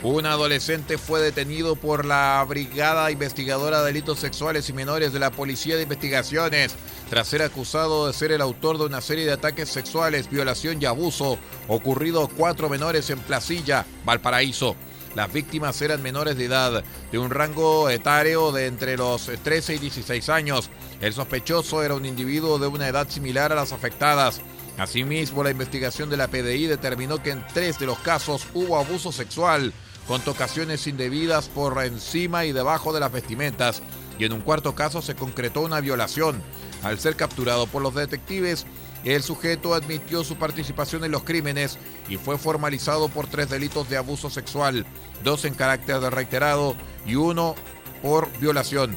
Un 0.03 0.25
adolescente 0.25 0.97
fue 0.97 1.21
detenido 1.21 1.77
por 1.77 2.03
la 2.03 2.45
Brigada 2.45 3.09
Investigadora 3.09 3.79
de 3.79 3.85
Delitos 3.85 4.19
Sexuales 4.19 4.67
y 4.67 4.73
Menores 4.73 5.13
de 5.13 5.19
la 5.19 5.31
Policía 5.31 5.77
de 5.77 5.83
Investigaciones 5.83 6.75
tras 7.09 7.29
ser 7.29 7.41
acusado 7.41 8.07
de 8.07 8.11
ser 8.11 8.33
el 8.33 8.41
autor 8.41 8.77
de 8.77 8.83
una 8.83 8.99
serie 8.99 9.25
de 9.25 9.31
ataques 9.31 9.69
sexuales, 9.69 10.29
violación 10.29 10.81
y 10.81 10.85
abuso 10.85 11.39
ocurrido 11.69 12.27
cuatro 12.27 12.67
menores 12.67 13.09
en 13.11 13.19
Placilla, 13.19 13.85
Valparaíso. 14.03 14.75
Las 15.15 15.31
víctimas 15.31 15.81
eran 15.81 16.01
menores 16.01 16.35
de 16.35 16.45
edad, 16.45 16.83
de 17.09 17.17
un 17.17 17.29
rango 17.29 17.89
etario 17.89 18.51
de 18.51 18.65
entre 18.65 18.97
los 18.97 19.31
13 19.41 19.75
y 19.75 19.77
16 19.77 20.27
años. 20.27 20.69
El 20.99 21.13
sospechoso 21.13 21.81
era 21.81 21.93
un 21.93 22.05
individuo 22.05 22.59
de 22.59 22.67
una 22.67 22.89
edad 22.89 23.07
similar 23.07 23.53
a 23.53 23.55
las 23.55 23.71
afectadas. 23.71 24.41
Asimismo, 24.77 25.43
la 25.43 25.51
investigación 25.51 26.09
de 26.09 26.17
la 26.17 26.27
PDI 26.27 26.65
determinó 26.65 27.23
que 27.23 27.29
en 27.29 27.45
tres 27.53 27.79
de 27.79 27.85
los 27.85 27.99
casos 27.99 28.47
hubo 28.53 28.77
abuso 28.77 29.13
sexual 29.13 29.71
con 30.07 30.21
tocaciones 30.21 30.87
indebidas 30.87 31.49
por 31.49 31.83
encima 31.83 32.45
y 32.45 32.51
debajo 32.51 32.93
de 32.93 32.99
las 32.99 33.11
vestimentas, 33.11 33.81
y 34.19 34.25
en 34.25 34.33
un 34.33 34.41
cuarto 34.41 34.75
caso 34.75 35.01
se 35.01 35.15
concretó 35.15 35.61
una 35.61 35.79
violación. 35.79 36.41
Al 36.83 36.99
ser 36.99 37.15
capturado 37.15 37.67
por 37.67 37.81
los 37.81 37.95
detectives, 37.95 38.65
el 39.03 39.23
sujeto 39.23 39.73
admitió 39.73 40.23
su 40.23 40.37
participación 40.37 41.03
en 41.03 41.11
los 41.11 41.23
crímenes 41.23 41.77
y 42.07 42.17
fue 42.17 42.37
formalizado 42.37 43.09
por 43.09 43.27
tres 43.27 43.49
delitos 43.49 43.89
de 43.89 43.97
abuso 43.97 44.29
sexual, 44.29 44.85
dos 45.23 45.45
en 45.45 45.55
carácter 45.55 45.99
de 45.99 46.09
reiterado 46.09 46.75
y 47.05 47.15
uno 47.15 47.55
por 48.01 48.31
violación. 48.39 48.95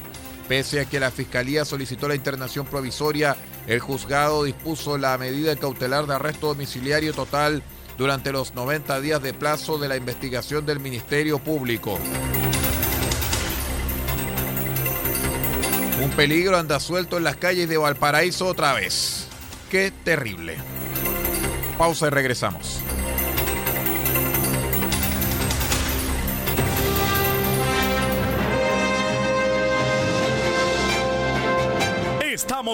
Pese 0.48 0.80
a 0.80 0.84
que 0.84 1.00
la 1.00 1.10
Fiscalía 1.10 1.64
solicitó 1.64 2.06
la 2.06 2.14
internación 2.14 2.66
provisoria, 2.66 3.36
el 3.66 3.80
juzgado 3.80 4.44
dispuso 4.44 4.96
la 4.96 5.18
medida 5.18 5.56
cautelar 5.56 6.06
de 6.06 6.14
arresto 6.14 6.48
domiciliario 6.48 7.12
total 7.12 7.64
durante 7.96 8.32
los 8.32 8.54
90 8.54 9.00
días 9.00 9.22
de 9.22 9.34
plazo 9.34 9.78
de 9.78 9.88
la 9.88 9.96
investigación 9.96 10.66
del 10.66 10.80
Ministerio 10.80 11.38
Público. 11.38 11.98
Un 16.02 16.10
peligro 16.10 16.56
anda 16.56 16.78
suelto 16.78 17.16
en 17.16 17.24
las 17.24 17.36
calles 17.36 17.68
de 17.68 17.78
Valparaíso 17.78 18.46
otra 18.46 18.74
vez. 18.74 19.28
Qué 19.70 19.90
terrible. 19.90 20.56
Pausa 21.78 22.06
y 22.06 22.10
regresamos. 22.10 22.75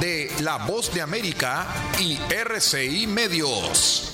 de 0.00 0.30
La 0.40 0.56
Voz 0.58 0.92
de 0.92 1.00
América 1.02 1.66
y 2.00 2.18
RCI 2.30 3.06
Medios 3.06 4.13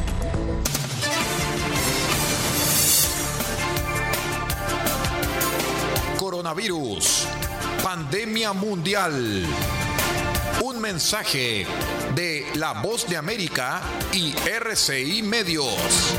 Pandemia 7.81 8.51
mundial. 8.51 9.13
Un 10.61 10.81
mensaje 10.81 11.65
de 12.13 12.45
La 12.55 12.73
Voz 12.73 13.07
de 13.07 13.15
América 13.15 13.81
y 14.11 14.33
RCI 14.45 15.23
Medios. 15.23 16.11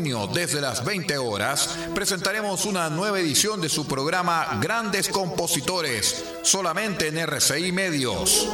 Desde 0.00 0.60
las 0.60 0.84
20 0.84 1.18
horas, 1.18 1.78
presentaremos 1.94 2.64
una 2.64 2.90
nueva 2.90 3.20
edición 3.20 3.60
de 3.60 3.68
su 3.68 3.86
programa 3.86 4.58
Grandes 4.60 5.08
Compositores, 5.08 6.24
solamente 6.42 7.06
en 7.06 7.18
RCI 7.18 7.70
Medios. 7.70 8.48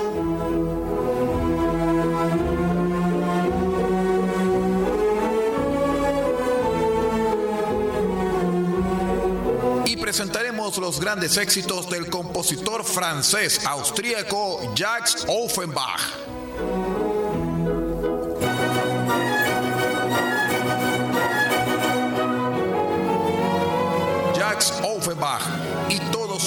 Y 9.87 9.97
presentaremos 9.97 10.77
los 10.77 11.01
grandes 11.01 11.39
éxitos 11.39 11.89
del 11.89 12.11
compositor 12.11 12.85
francés 12.85 13.65
austríaco 13.65 14.75
Jacques 14.75 15.25
Offenbach. 15.27 16.40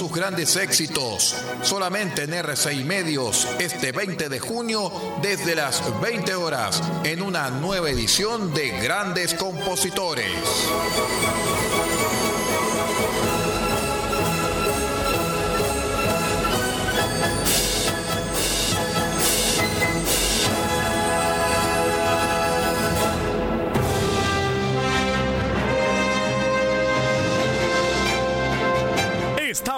Sus 0.03 0.11
grandes 0.11 0.57
éxitos. 0.57 1.33
Solamente 1.61 2.23
en 2.23 2.31
R6 2.31 2.83
Medios 2.83 3.47
este 3.57 3.93
20 3.93 4.27
de 4.27 4.37
junio 4.37 4.91
desde 5.21 5.55
las 5.55 5.81
20 6.01 6.35
horas 6.35 6.83
en 7.05 7.21
una 7.21 7.49
nueva 7.49 7.89
edición 7.89 8.53
de 8.53 8.71
Grandes 8.81 9.33
Compositores. 9.33 10.27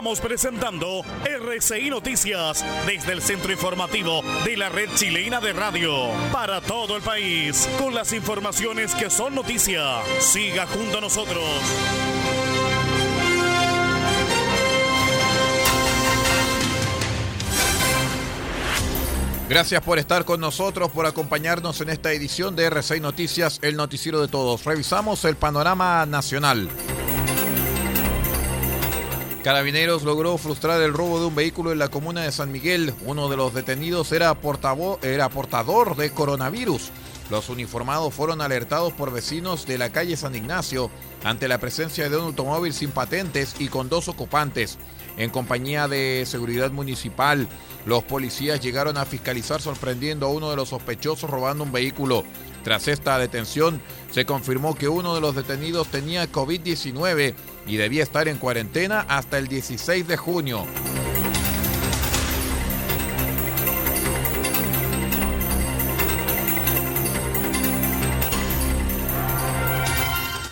Estamos 0.06 0.22
presentando 0.22 1.02
RCI 1.24 1.90
Noticias 1.90 2.64
desde 2.86 3.12
el 3.12 3.24
centro 3.24 3.52
informativo 3.52 4.22
de 4.46 4.56
la 4.56 4.70
red 4.70 4.88
chilena 4.94 5.42
de 5.42 5.52
radio 5.52 6.12
para 6.32 6.62
todo 6.62 6.96
el 6.96 7.02
país 7.02 7.68
con 7.80 7.96
las 7.96 8.14
informaciones 8.14 8.94
que 8.94 9.10
son 9.10 9.34
noticia. 9.34 9.82
Siga 10.20 10.68
junto 10.68 11.00
a 11.00 11.02
nosotros. 11.02 11.44
Gracias 19.50 19.82
por 19.82 19.98
estar 19.98 20.24
con 20.24 20.40
nosotros, 20.40 20.92
por 20.92 21.08
acompañarnos 21.08 21.82
en 21.82 21.90
esta 21.90 22.12
edición 22.12 22.56
de 22.56 22.66
RCI 22.66 23.00
Noticias, 23.00 23.58
el 23.64 23.76
noticiero 23.76 24.22
de 24.22 24.28
todos. 24.28 24.66
Revisamos 24.66 25.26
el 25.26 25.36
panorama 25.36 26.06
nacional. 26.06 26.70
Carabineros 29.46 30.02
logró 30.02 30.40
frustrar 30.40 30.82
el 30.82 30.92
robo 30.92 31.20
de 31.20 31.28
un 31.28 31.36
vehículo 31.36 31.72
en 31.72 31.78
la 31.78 31.90
comuna 31.90 32.24
de 32.24 32.32
San 32.32 32.52
Miguel. 32.52 32.96
Uno 33.06 33.30
de 33.30 33.38
los 33.38 33.54
detenidos 33.54 34.12
era, 34.12 34.34
portador 34.40 35.96
de 35.96 36.10
coronavirus. 36.10 36.90
Los 37.30 37.50
uniformados 37.50 38.12
fueron 38.12 38.42
alertados 38.42 38.92
por 38.94 39.14
vecinos 39.14 39.68
de 39.68 39.78
la 39.78 39.92
calle 39.92 40.18
San 40.18 40.34
Ignacio 40.34 40.90
ante 41.24 41.48
la 41.48 41.60
presencia 41.60 42.10
de 42.10 42.18
un 42.18 42.24
automóvil 42.24 42.74
sin 42.74 42.90
patentes 42.90 43.56
y 43.60 43.68
con 43.68 43.88
dos 43.88 44.08
ocupantes. 44.08 44.80
En 45.16 45.30
compañía 45.30 45.88
de 45.88 46.24
seguridad 46.26 46.72
municipal, 46.72 47.48
los 47.86 48.04
policías 48.04 48.62
llegaron 48.62 48.98
a 48.98 49.06
fiscalizar 49.06 49.62
sorprendiendo 49.62 50.26
a 50.26 50.32
uno 50.32 50.50
de 50.50 50.56
los 50.56 50.70
sospechosos 50.70 51.30
robando 51.30 51.64
un 51.64 51.72
vehículo. 51.72 52.24
Tras 52.66 52.88
esta 52.88 53.20
detención, 53.20 53.80
se 54.10 54.26
confirmó 54.26 54.74
que 54.74 54.90
uno 54.90 55.14
de 55.14 55.22
los 55.22 55.36
detenidos 55.36 55.88
tenía 55.90 56.32
COVID-19 56.32 57.36
y 57.68 57.78
debía 57.78 58.02
estar 58.02 58.28
en 58.28 58.38
cuarentena 58.38 59.02
hasta 59.02 59.38
el 59.38 59.48
16 59.48 60.08
de 60.08 60.18
junio. 60.18 60.66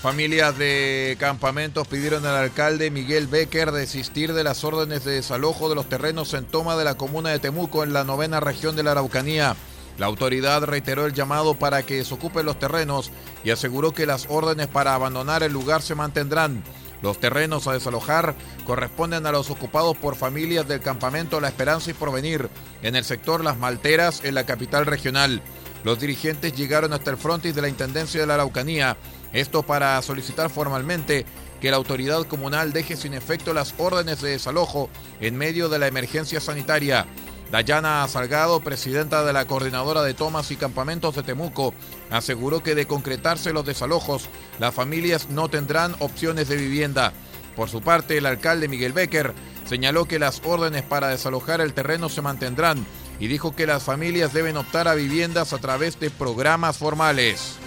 Familias 0.03 0.55
de 0.55 1.17
campamentos 1.19 1.87
pidieron 1.87 2.27
al 2.27 2.35
alcalde 2.35 2.91
Miguel 2.91 3.25
Becker 3.25 3.71
desistir 3.71 4.33
de 4.33 4.43
las 4.43 4.63
órdenes 4.63 5.03
de 5.03 5.13
desalojo 5.13 5.67
de 5.67 5.73
los 5.73 5.89
terrenos 5.89 6.35
en 6.35 6.45
toma 6.45 6.75
de 6.75 6.83
la 6.83 6.93
comuna 6.93 7.31
de 7.31 7.39
Temuco 7.39 7.83
en 7.83 7.91
la 7.91 8.03
novena 8.03 8.39
región 8.39 8.75
de 8.75 8.83
la 8.83 8.91
Araucanía. 8.91 9.55
La 9.97 10.07
autoridad 10.07 10.63
reiteró 10.63 11.05
el 11.05 11.13
llamado 11.13 11.53
para 11.55 11.83
que 11.83 11.97
desocupen 11.97 12.45
los 12.45 12.57
terrenos 12.57 13.11
y 13.43 13.51
aseguró 13.51 13.93
que 13.93 14.05
las 14.05 14.27
órdenes 14.29 14.67
para 14.67 14.95
abandonar 14.95 15.43
el 15.43 15.53
lugar 15.53 15.81
se 15.81 15.95
mantendrán. 15.95 16.63
Los 17.03 17.19
terrenos 17.19 17.67
a 17.67 17.73
desalojar 17.73 18.33
corresponden 18.65 19.25
a 19.25 19.31
los 19.31 19.49
ocupados 19.49 19.97
por 19.97 20.15
familias 20.15 20.67
del 20.67 20.79
campamento 20.79 21.41
La 21.41 21.49
Esperanza 21.49 21.91
y 21.91 21.93
Porvenir 21.93 22.49
en 22.81 22.95
el 22.95 23.03
sector 23.03 23.43
Las 23.43 23.57
Malteras 23.57 24.23
en 24.23 24.35
la 24.35 24.45
capital 24.45 24.85
regional. 24.85 25.41
Los 25.83 25.99
dirigentes 25.99 26.55
llegaron 26.55 26.93
hasta 26.93 27.11
el 27.11 27.17
frontis 27.17 27.53
de 27.53 27.61
la 27.61 27.67
Intendencia 27.67 28.21
de 28.21 28.27
la 28.27 28.35
Araucanía, 28.35 28.95
esto 29.33 29.63
para 29.63 30.01
solicitar 30.01 30.49
formalmente 30.49 31.25
que 31.59 31.71
la 31.71 31.77
autoridad 31.77 32.23
comunal 32.23 32.71
deje 32.71 32.95
sin 32.95 33.13
efecto 33.13 33.53
las 33.53 33.75
órdenes 33.77 34.21
de 34.21 34.31
desalojo 34.31 34.89
en 35.19 35.37
medio 35.37 35.67
de 35.67 35.79
la 35.79 35.87
emergencia 35.87 36.39
sanitaria. 36.39 37.05
Dayana 37.53 38.07
Salgado, 38.07 38.61
presidenta 38.61 39.23
de 39.23 39.31
la 39.31 39.45
Coordinadora 39.45 40.01
de 40.01 40.15
Tomas 40.15 40.49
y 40.49 40.55
Campamentos 40.55 41.13
de 41.13 41.21
Temuco, 41.21 41.75
aseguró 42.09 42.63
que 42.63 42.73
de 42.73 42.87
concretarse 42.87 43.53
los 43.53 43.63
desalojos, 43.63 44.27
las 44.57 44.73
familias 44.73 45.29
no 45.29 45.49
tendrán 45.49 45.95
opciones 45.99 46.47
de 46.47 46.55
vivienda. 46.55 47.13
Por 47.55 47.69
su 47.69 47.81
parte, 47.81 48.17
el 48.17 48.25
alcalde 48.25 48.67
Miguel 48.67 48.93
Becker 48.93 49.35
señaló 49.69 50.05
que 50.05 50.17
las 50.17 50.41
órdenes 50.43 50.81
para 50.81 51.09
desalojar 51.09 51.61
el 51.61 51.75
terreno 51.75 52.09
se 52.09 52.23
mantendrán 52.23 52.87
y 53.19 53.27
dijo 53.27 53.55
que 53.55 53.67
las 53.67 53.83
familias 53.83 54.33
deben 54.33 54.57
optar 54.57 54.87
a 54.87 54.95
viviendas 54.95 55.53
a 55.53 55.59
través 55.59 55.99
de 55.99 56.09
programas 56.09 56.79
formales. 56.79 57.59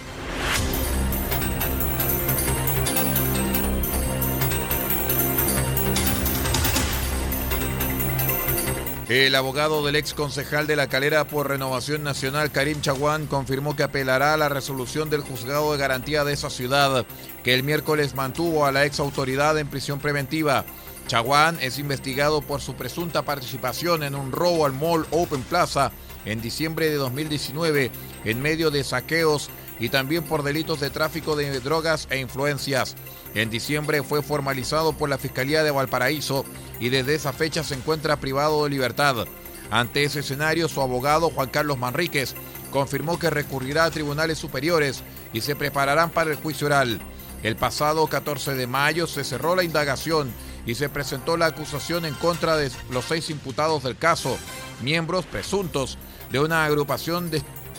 El 9.09 9.35
abogado 9.35 9.85
del 9.85 9.95
ex 9.95 10.13
concejal 10.13 10.67
de 10.67 10.75
la 10.75 10.87
calera 10.87 11.29
por 11.29 11.47
Renovación 11.47 12.03
Nacional, 12.03 12.51
Karim 12.51 12.81
Chaguán, 12.81 13.25
confirmó 13.25 13.73
que 13.73 13.83
apelará 13.83 14.33
a 14.33 14.37
la 14.37 14.49
resolución 14.49 15.09
del 15.09 15.21
juzgado 15.21 15.71
de 15.71 15.77
garantía 15.77 16.25
de 16.25 16.33
esa 16.33 16.49
ciudad, 16.49 17.05
que 17.41 17.53
el 17.53 17.63
miércoles 17.63 18.15
mantuvo 18.15 18.65
a 18.65 18.73
la 18.73 18.83
ex 18.83 18.99
autoridad 18.99 19.57
en 19.57 19.69
prisión 19.69 19.99
preventiva. 19.99 20.65
Chaguán 21.07 21.57
es 21.61 21.79
investigado 21.79 22.41
por 22.41 22.59
su 22.59 22.75
presunta 22.75 23.21
participación 23.21 24.03
en 24.03 24.13
un 24.13 24.33
robo 24.33 24.65
al 24.65 24.73
Mall 24.73 25.07
Open 25.11 25.41
Plaza 25.43 25.93
en 26.25 26.41
diciembre 26.41 26.89
de 26.89 26.95
2019 26.95 27.91
en 28.25 28.41
medio 28.41 28.71
de 28.71 28.83
saqueos 28.83 29.49
y 29.79 29.87
también 29.87 30.23
por 30.23 30.43
delitos 30.43 30.81
de 30.81 30.89
tráfico 30.89 31.37
de 31.37 31.61
drogas 31.61 32.07
e 32.09 32.19
influencias. 32.19 32.97
En 33.37 33.51
diciembre 33.51 34.01
fue 34.01 34.23
formalizado 34.23 34.93
por 34.93 35.09
la 35.09 35.19
Fiscalía 35.19 35.61
de 35.61 35.69
Valparaíso 35.69 36.43
y 36.79 36.89
desde 36.89 37.13
esa 37.13 37.33
fecha 37.33 37.63
se 37.63 37.75
encuentra 37.75 38.19
privado 38.19 38.63
de 38.63 38.71
libertad. 38.71 39.27
Ante 39.69 40.03
ese 40.03 40.21
escenario, 40.21 40.67
su 40.67 40.81
abogado 40.81 41.29
Juan 41.29 41.49
Carlos 41.49 41.77
Manríquez 41.77 42.33
confirmó 42.71 43.19
que 43.19 43.29
recurrirá 43.29 43.85
a 43.85 43.91
tribunales 43.91 44.39
superiores 44.39 45.03
y 45.33 45.41
se 45.41 45.55
prepararán 45.55 46.09
para 46.09 46.31
el 46.31 46.37
juicio 46.37 46.65
oral. 46.65 46.99
El 47.43 47.55
pasado 47.55 48.07
14 48.07 48.55
de 48.55 48.65
mayo 48.65 49.05
se 49.05 49.23
cerró 49.23 49.55
la 49.55 49.63
indagación 49.63 50.31
y 50.65 50.73
se 50.73 50.89
presentó 50.89 51.37
la 51.37 51.45
acusación 51.45 52.05
en 52.05 52.15
contra 52.15 52.57
de 52.57 52.71
los 52.89 53.05
seis 53.05 53.29
imputados 53.29 53.83
del 53.83 53.97
caso, 53.97 54.35
miembros 54.81 55.27
presuntos 55.27 55.99
de 56.31 56.39
una 56.39 56.65
agrupación 56.65 57.29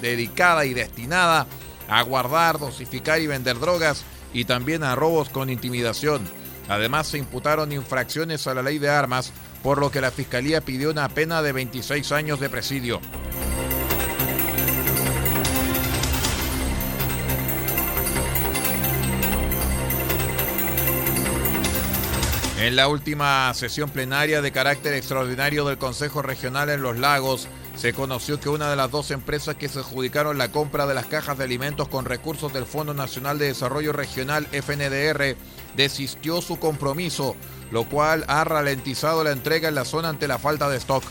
dedicada 0.00 0.66
y 0.66 0.74
destinada 0.74 1.48
a 1.88 2.00
guardar, 2.02 2.60
dosificar 2.60 3.20
y 3.20 3.26
vender 3.26 3.58
drogas 3.58 4.04
y 4.32 4.44
también 4.44 4.82
a 4.82 4.94
robos 4.94 5.28
con 5.28 5.50
intimidación. 5.50 6.22
Además, 6.68 7.06
se 7.08 7.18
imputaron 7.18 7.72
infracciones 7.72 8.46
a 8.46 8.54
la 8.54 8.62
ley 8.62 8.78
de 8.78 8.90
armas, 8.90 9.32
por 9.62 9.78
lo 9.78 9.90
que 9.90 10.00
la 10.00 10.10
Fiscalía 10.10 10.60
pidió 10.60 10.90
una 10.90 11.08
pena 11.08 11.42
de 11.42 11.52
26 11.52 12.12
años 12.12 12.40
de 12.40 12.50
presidio. 12.50 13.00
En 22.60 22.76
la 22.76 22.88
última 22.88 23.54
sesión 23.54 23.88
plenaria 23.88 24.42
de 24.42 24.52
carácter 24.52 24.92
extraordinario 24.92 25.64
del 25.64 25.78
Consejo 25.78 26.22
Regional 26.22 26.68
en 26.68 26.82
Los 26.82 26.98
Lagos, 26.98 27.48
se 27.78 27.92
conoció 27.92 28.40
que 28.40 28.48
una 28.48 28.68
de 28.68 28.74
las 28.74 28.90
dos 28.90 29.12
empresas 29.12 29.54
que 29.54 29.68
se 29.68 29.78
adjudicaron 29.78 30.36
la 30.36 30.50
compra 30.50 30.84
de 30.86 30.94
las 30.94 31.06
cajas 31.06 31.38
de 31.38 31.44
alimentos 31.44 31.86
con 31.86 32.06
recursos 32.06 32.52
del 32.52 32.66
Fondo 32.66 32.92
Nacional 32.92 33.38
de 33.38 33.46
Desarrollo 33.46 33.92
Regional 33.92 34.48
FNDR 34.50 35.36
desistió 35.76 36.42
su 36.42 36.58
compromiso, 36.58 37.36
lo 37.70 37.88
cual 37.88 38.24
ha 38.26 38.42
ralentizado 38.42 39.22
la 39.22 39.30
entrega 39.30 39.68
en 39.68 39.76
la 39.76 39.84
zona 39.84 40.08
ante 40.08 40.26
la 40.26 40.38
falta 40.38 40.68
de 40.68 40.78
stock. 40.78 41.04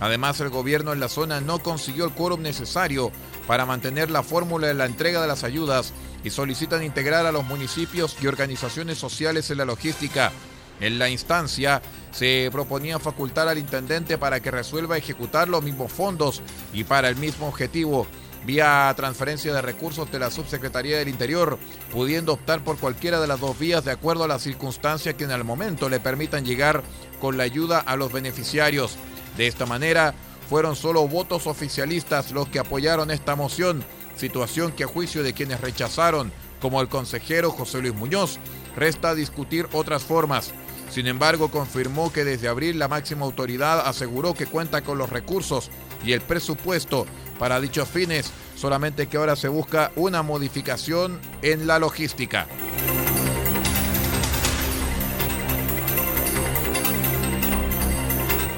Además, 0.00 0.40
el 0.40 0.48
gobierno 0.48 0.94
en 0.94 1.00
la 1.00 1.10
zona 1.10 1.42
no 1.42 1.58
consiguió 1.58 2.06
el 2.06 2.12
quórum 2.12 2.40
necesario 2.40 3.12
para 3.46 3.66
mantener 3.66 4.10
la 4.10 4.22
fórmula 4.22 4.66
de 4.66 4.74
la 4.74 4.86
entrega 4.86 5.20
de 5.20 5.28
las 5.28 5.44
ayudas 5.44 5.92
y 6.24 6.30
solicitan 6.30 6.82
integrar 6.82 7.26
a 7.26 7.32
los 7.32 7.44
municipios 7.44 8.16
y 8.22 8.28
organizaciones 8.28 8.96
sociales 8.96 9.50
en 9.50 9.58
la 9.58 9.66
logística. 9.66 10.32
En 10.80 10.98
la 10.98 11.08
instancia 11.08 11.82
se 12.10 12.48
proponía 12.52 12.98
facultar 12.98 13.48
al 13.48 13.58
intendente 13.58 14.18
para 14.18 14.40
que 14.40 14.50
resuelva 14.50 14.96
ejecutar 14.96 15.48
los 15.48 15.62
mismos 15.62 15.92
fondos 15.92 16.42
y 16.72 16.84
para 16.84 17.08
el 17.08 17.16
mismo 17.16 17.48
objetivo 17.48 18.06
vía 18.44 18.92
transferencia 18.96 19.54
de 19.54 19.62
recursos 19.62 20.10
de 20.10 20.18
la 20.18 20.30
Subsecretaría 20.30 20.98
del 20.98 21.08
Interior, 21.08 21.58
pudiendo 21.92 22.34
optar 22.34 22.62
por 22.62 22.78
cualquiera 22.78 23.20
de 23.20 23.26
las 23.26 23.40
dos 23.40 23.58
vías 23.58 23.84
de 23.84 23.92
acuerdo 23.92 24.24
a 24.24 24.28
las 24.28 24.42
circunstancias 24.42 25.14
que 25.14 25.24
en 25.24 25.30
el 25.30 25.44
momento 25.44 25.88
le 25.88 26.00
permitan 26.00 26.44
llegar 26.44 26.82
con 27.20 27.36
la 27.36 27.44
ayuda 27.44 27.80
a 27.80 27.96
los 27.96 28.12
beneficiarios. 28.12 28.96
De 29.36 29.46
esta 29.46 29.66
manera, 29.66 30.14
fueron 30.48 30.76
solo 30.76 31.08
votos 31.08 31.46
oficialistas 31.46 32.32
los 32.32 32.48
que 32.48 32.58
apoyaron 32.58 33.10
esta 33.10 33.34
moción, 33.34 33.82
situación 34.16 34.72
que 34.72 34.84
a 34.84 34.88
juicio 34.88 35.22
de 35.22 35.32
quienes 35.32 35.60
rechazaron, 35.60 36.30
como 36.60 36.80
el 36.80 36.88
consejero 36.88 37.50
José 37.50 37.80
Luis 37.80 37.94
Muñoz, 37.94 38.38
resta 38.76 39.14
discutir 39.14 39.68
otras 39.72 40.02
formas. 40.02 40.52
Sin 40.94 41.08
embargo, 41.08 41.50
confirmó 41.50 42.12
que 42.12 42.22
desde 42.22 42.46
abril 42.46 42.78
la 42.78 42.86
máxima 42.86 43.24
autoridad 43.24 43.80
aseguró 43.84 44.32
que 44.32 44.46
cuenta 44.46 44.82
con 44.82 44.96
los 44.96 45.10
recursos 45.10 45.68
y 46.04 46.12
el 46.12 46.20
presupuesto 46.20 47.04
para 47.36 47.60
dichos 47.60 47.88
fines, 47.88 48.30
solamente 48.54 49.08
que 49.08 49.16
ahora 49.16 49.34
se 49.34 49.48
busca 49.48 49.90
una 49.96 50.22
modificación 50.22 51.20
en 51.42 51.66
la 51.66 51.80
logística. 51.80 52.46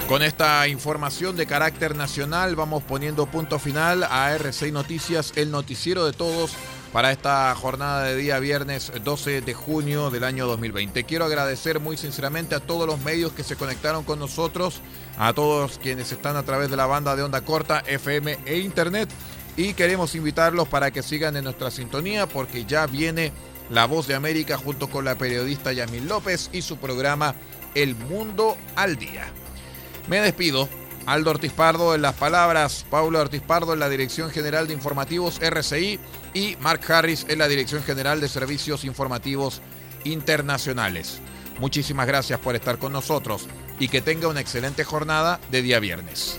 Con 0.07 0.22
esta 0.22 0.68
información 0.68 1.37
de 1.37 1.46
carácter 1.46 1.96
nacional 1.96 2.55
vamos 2.55 2.83
poniendo 2.83 3.25
punto 3.25 3.59
final 3.59 4.05
a 4.05 4.35
RCI 4.35 4.72
Noticias, 4.72 5.33
el 5.37 5.51
noticiero 5.51 6.05
de 6.05 6.12
todos 6.12 6.55
para 6.92 7.12
esta 7.12 7.55
jornada 7.55 8.05
de 8.05 8.16
día 8.16 8.38
viernes 8.38 8.92
12 9.03 9.40
de 9.40 9.55
junio 9.55 10.11
del 10.11 10.25
año 10.25 10.46
2020. 10.46 11.05
Quiero 11.05 11.25
agradecer 11.25 11.81
muy 11.81 11.96
sinceramente 11.96 12.55
a 12.55 12.61
todos 12.61 12.87
los 12.87 13.01
medios 13.01 13.33
que 13.33 13.44
se 13.44 13.57
conectaron 13.57 14.05
con 14.05 14.18
nosotros, 14.18 14.81
a 15.18 15.33
todos 15.33 15.79
quienes 15.79 16.12
están 16.12 16.37
a 16.37 16.42
través 16.44 16.70
de 16.70 16.77
la 16.77 16.87
banda 16.87 17.16
de 17.16 17.22
onda 17.22 17.40
corta, 17.42 17.83
FM 17.87 18.38
e 18.46 18.59
Internet 18.59 19.09
y 19.57 19.75
queremos 19.75 20.14
invitarlos 20.14 20.68
para 20.68 20.90
que 20.90 21.03
sigan 21.03 21.37
en 21.37 21.44
nuestra 21.44 21.70
sintonía 21.70 22.27
porque 22.27 22.64
ya 22.64 22.87
viene 22.87 23.33
La 23.70 23.87
Voz 23.87 24.07
de 24.07 24.14
América 24.14 24.59
junto 24.59 24.88
con 24.88 25.05
la 25.05 25.16
periodista 25.16 25.72
Yamil 25.72 26.07
López 26.07 26.51
y 26.53 26.62
su 26.62 26.77
programa 26.77 27.35
El 27.75 27.94
Mundo 27.94 28.57
al 28.77 28.96
Día. 28.96 29.27
Me 30.09 30.20
despido. 30.20 30.68
Aldo 31.06 31.30
Ortiz 31.30 31.52
Pardo 31.52 31.94
en 31.94 32.02
las 32.02 32.14
palabras, 32.14 32.84
Paulo 32.90 33.20
Ortiz 33.20 33.40
Pardo 33.40 33.72
en 33.72 33.78
la 33.78 33.88
Dirección 33.88 34.30
General 34.30 34.66
de 34.66 34.74
Informativos 34.74 35.40
RCI 35.40 36.00
y 36.34 36.56
Mark 36.60 36.80
Harris 36.90 37.24
en 37.28 37.38
la 37.38 37.48
Dirección 37.48 37.82
General 37.84 38.20
de 38.20 38.28
Servicios 38.28 38.84
Informativos 38.84 39.62
Internacionales. 40.04 41.20
Muchísimas 41.58 42.06
gracias 42.06 42.40
por 42.40 42.56
estar 42.56 42.78
con 42.78 42.92
nosotros 42.92 43.46
y 43.78 43.88
que 43.88 44.00
tenga 44.00 44.28
una 44.28 44.40
excelente 44.40 44.84
jornada 44.84 45.40
de 45.50 45.62
día 45.62 45.78
viernes. 45.78 46.38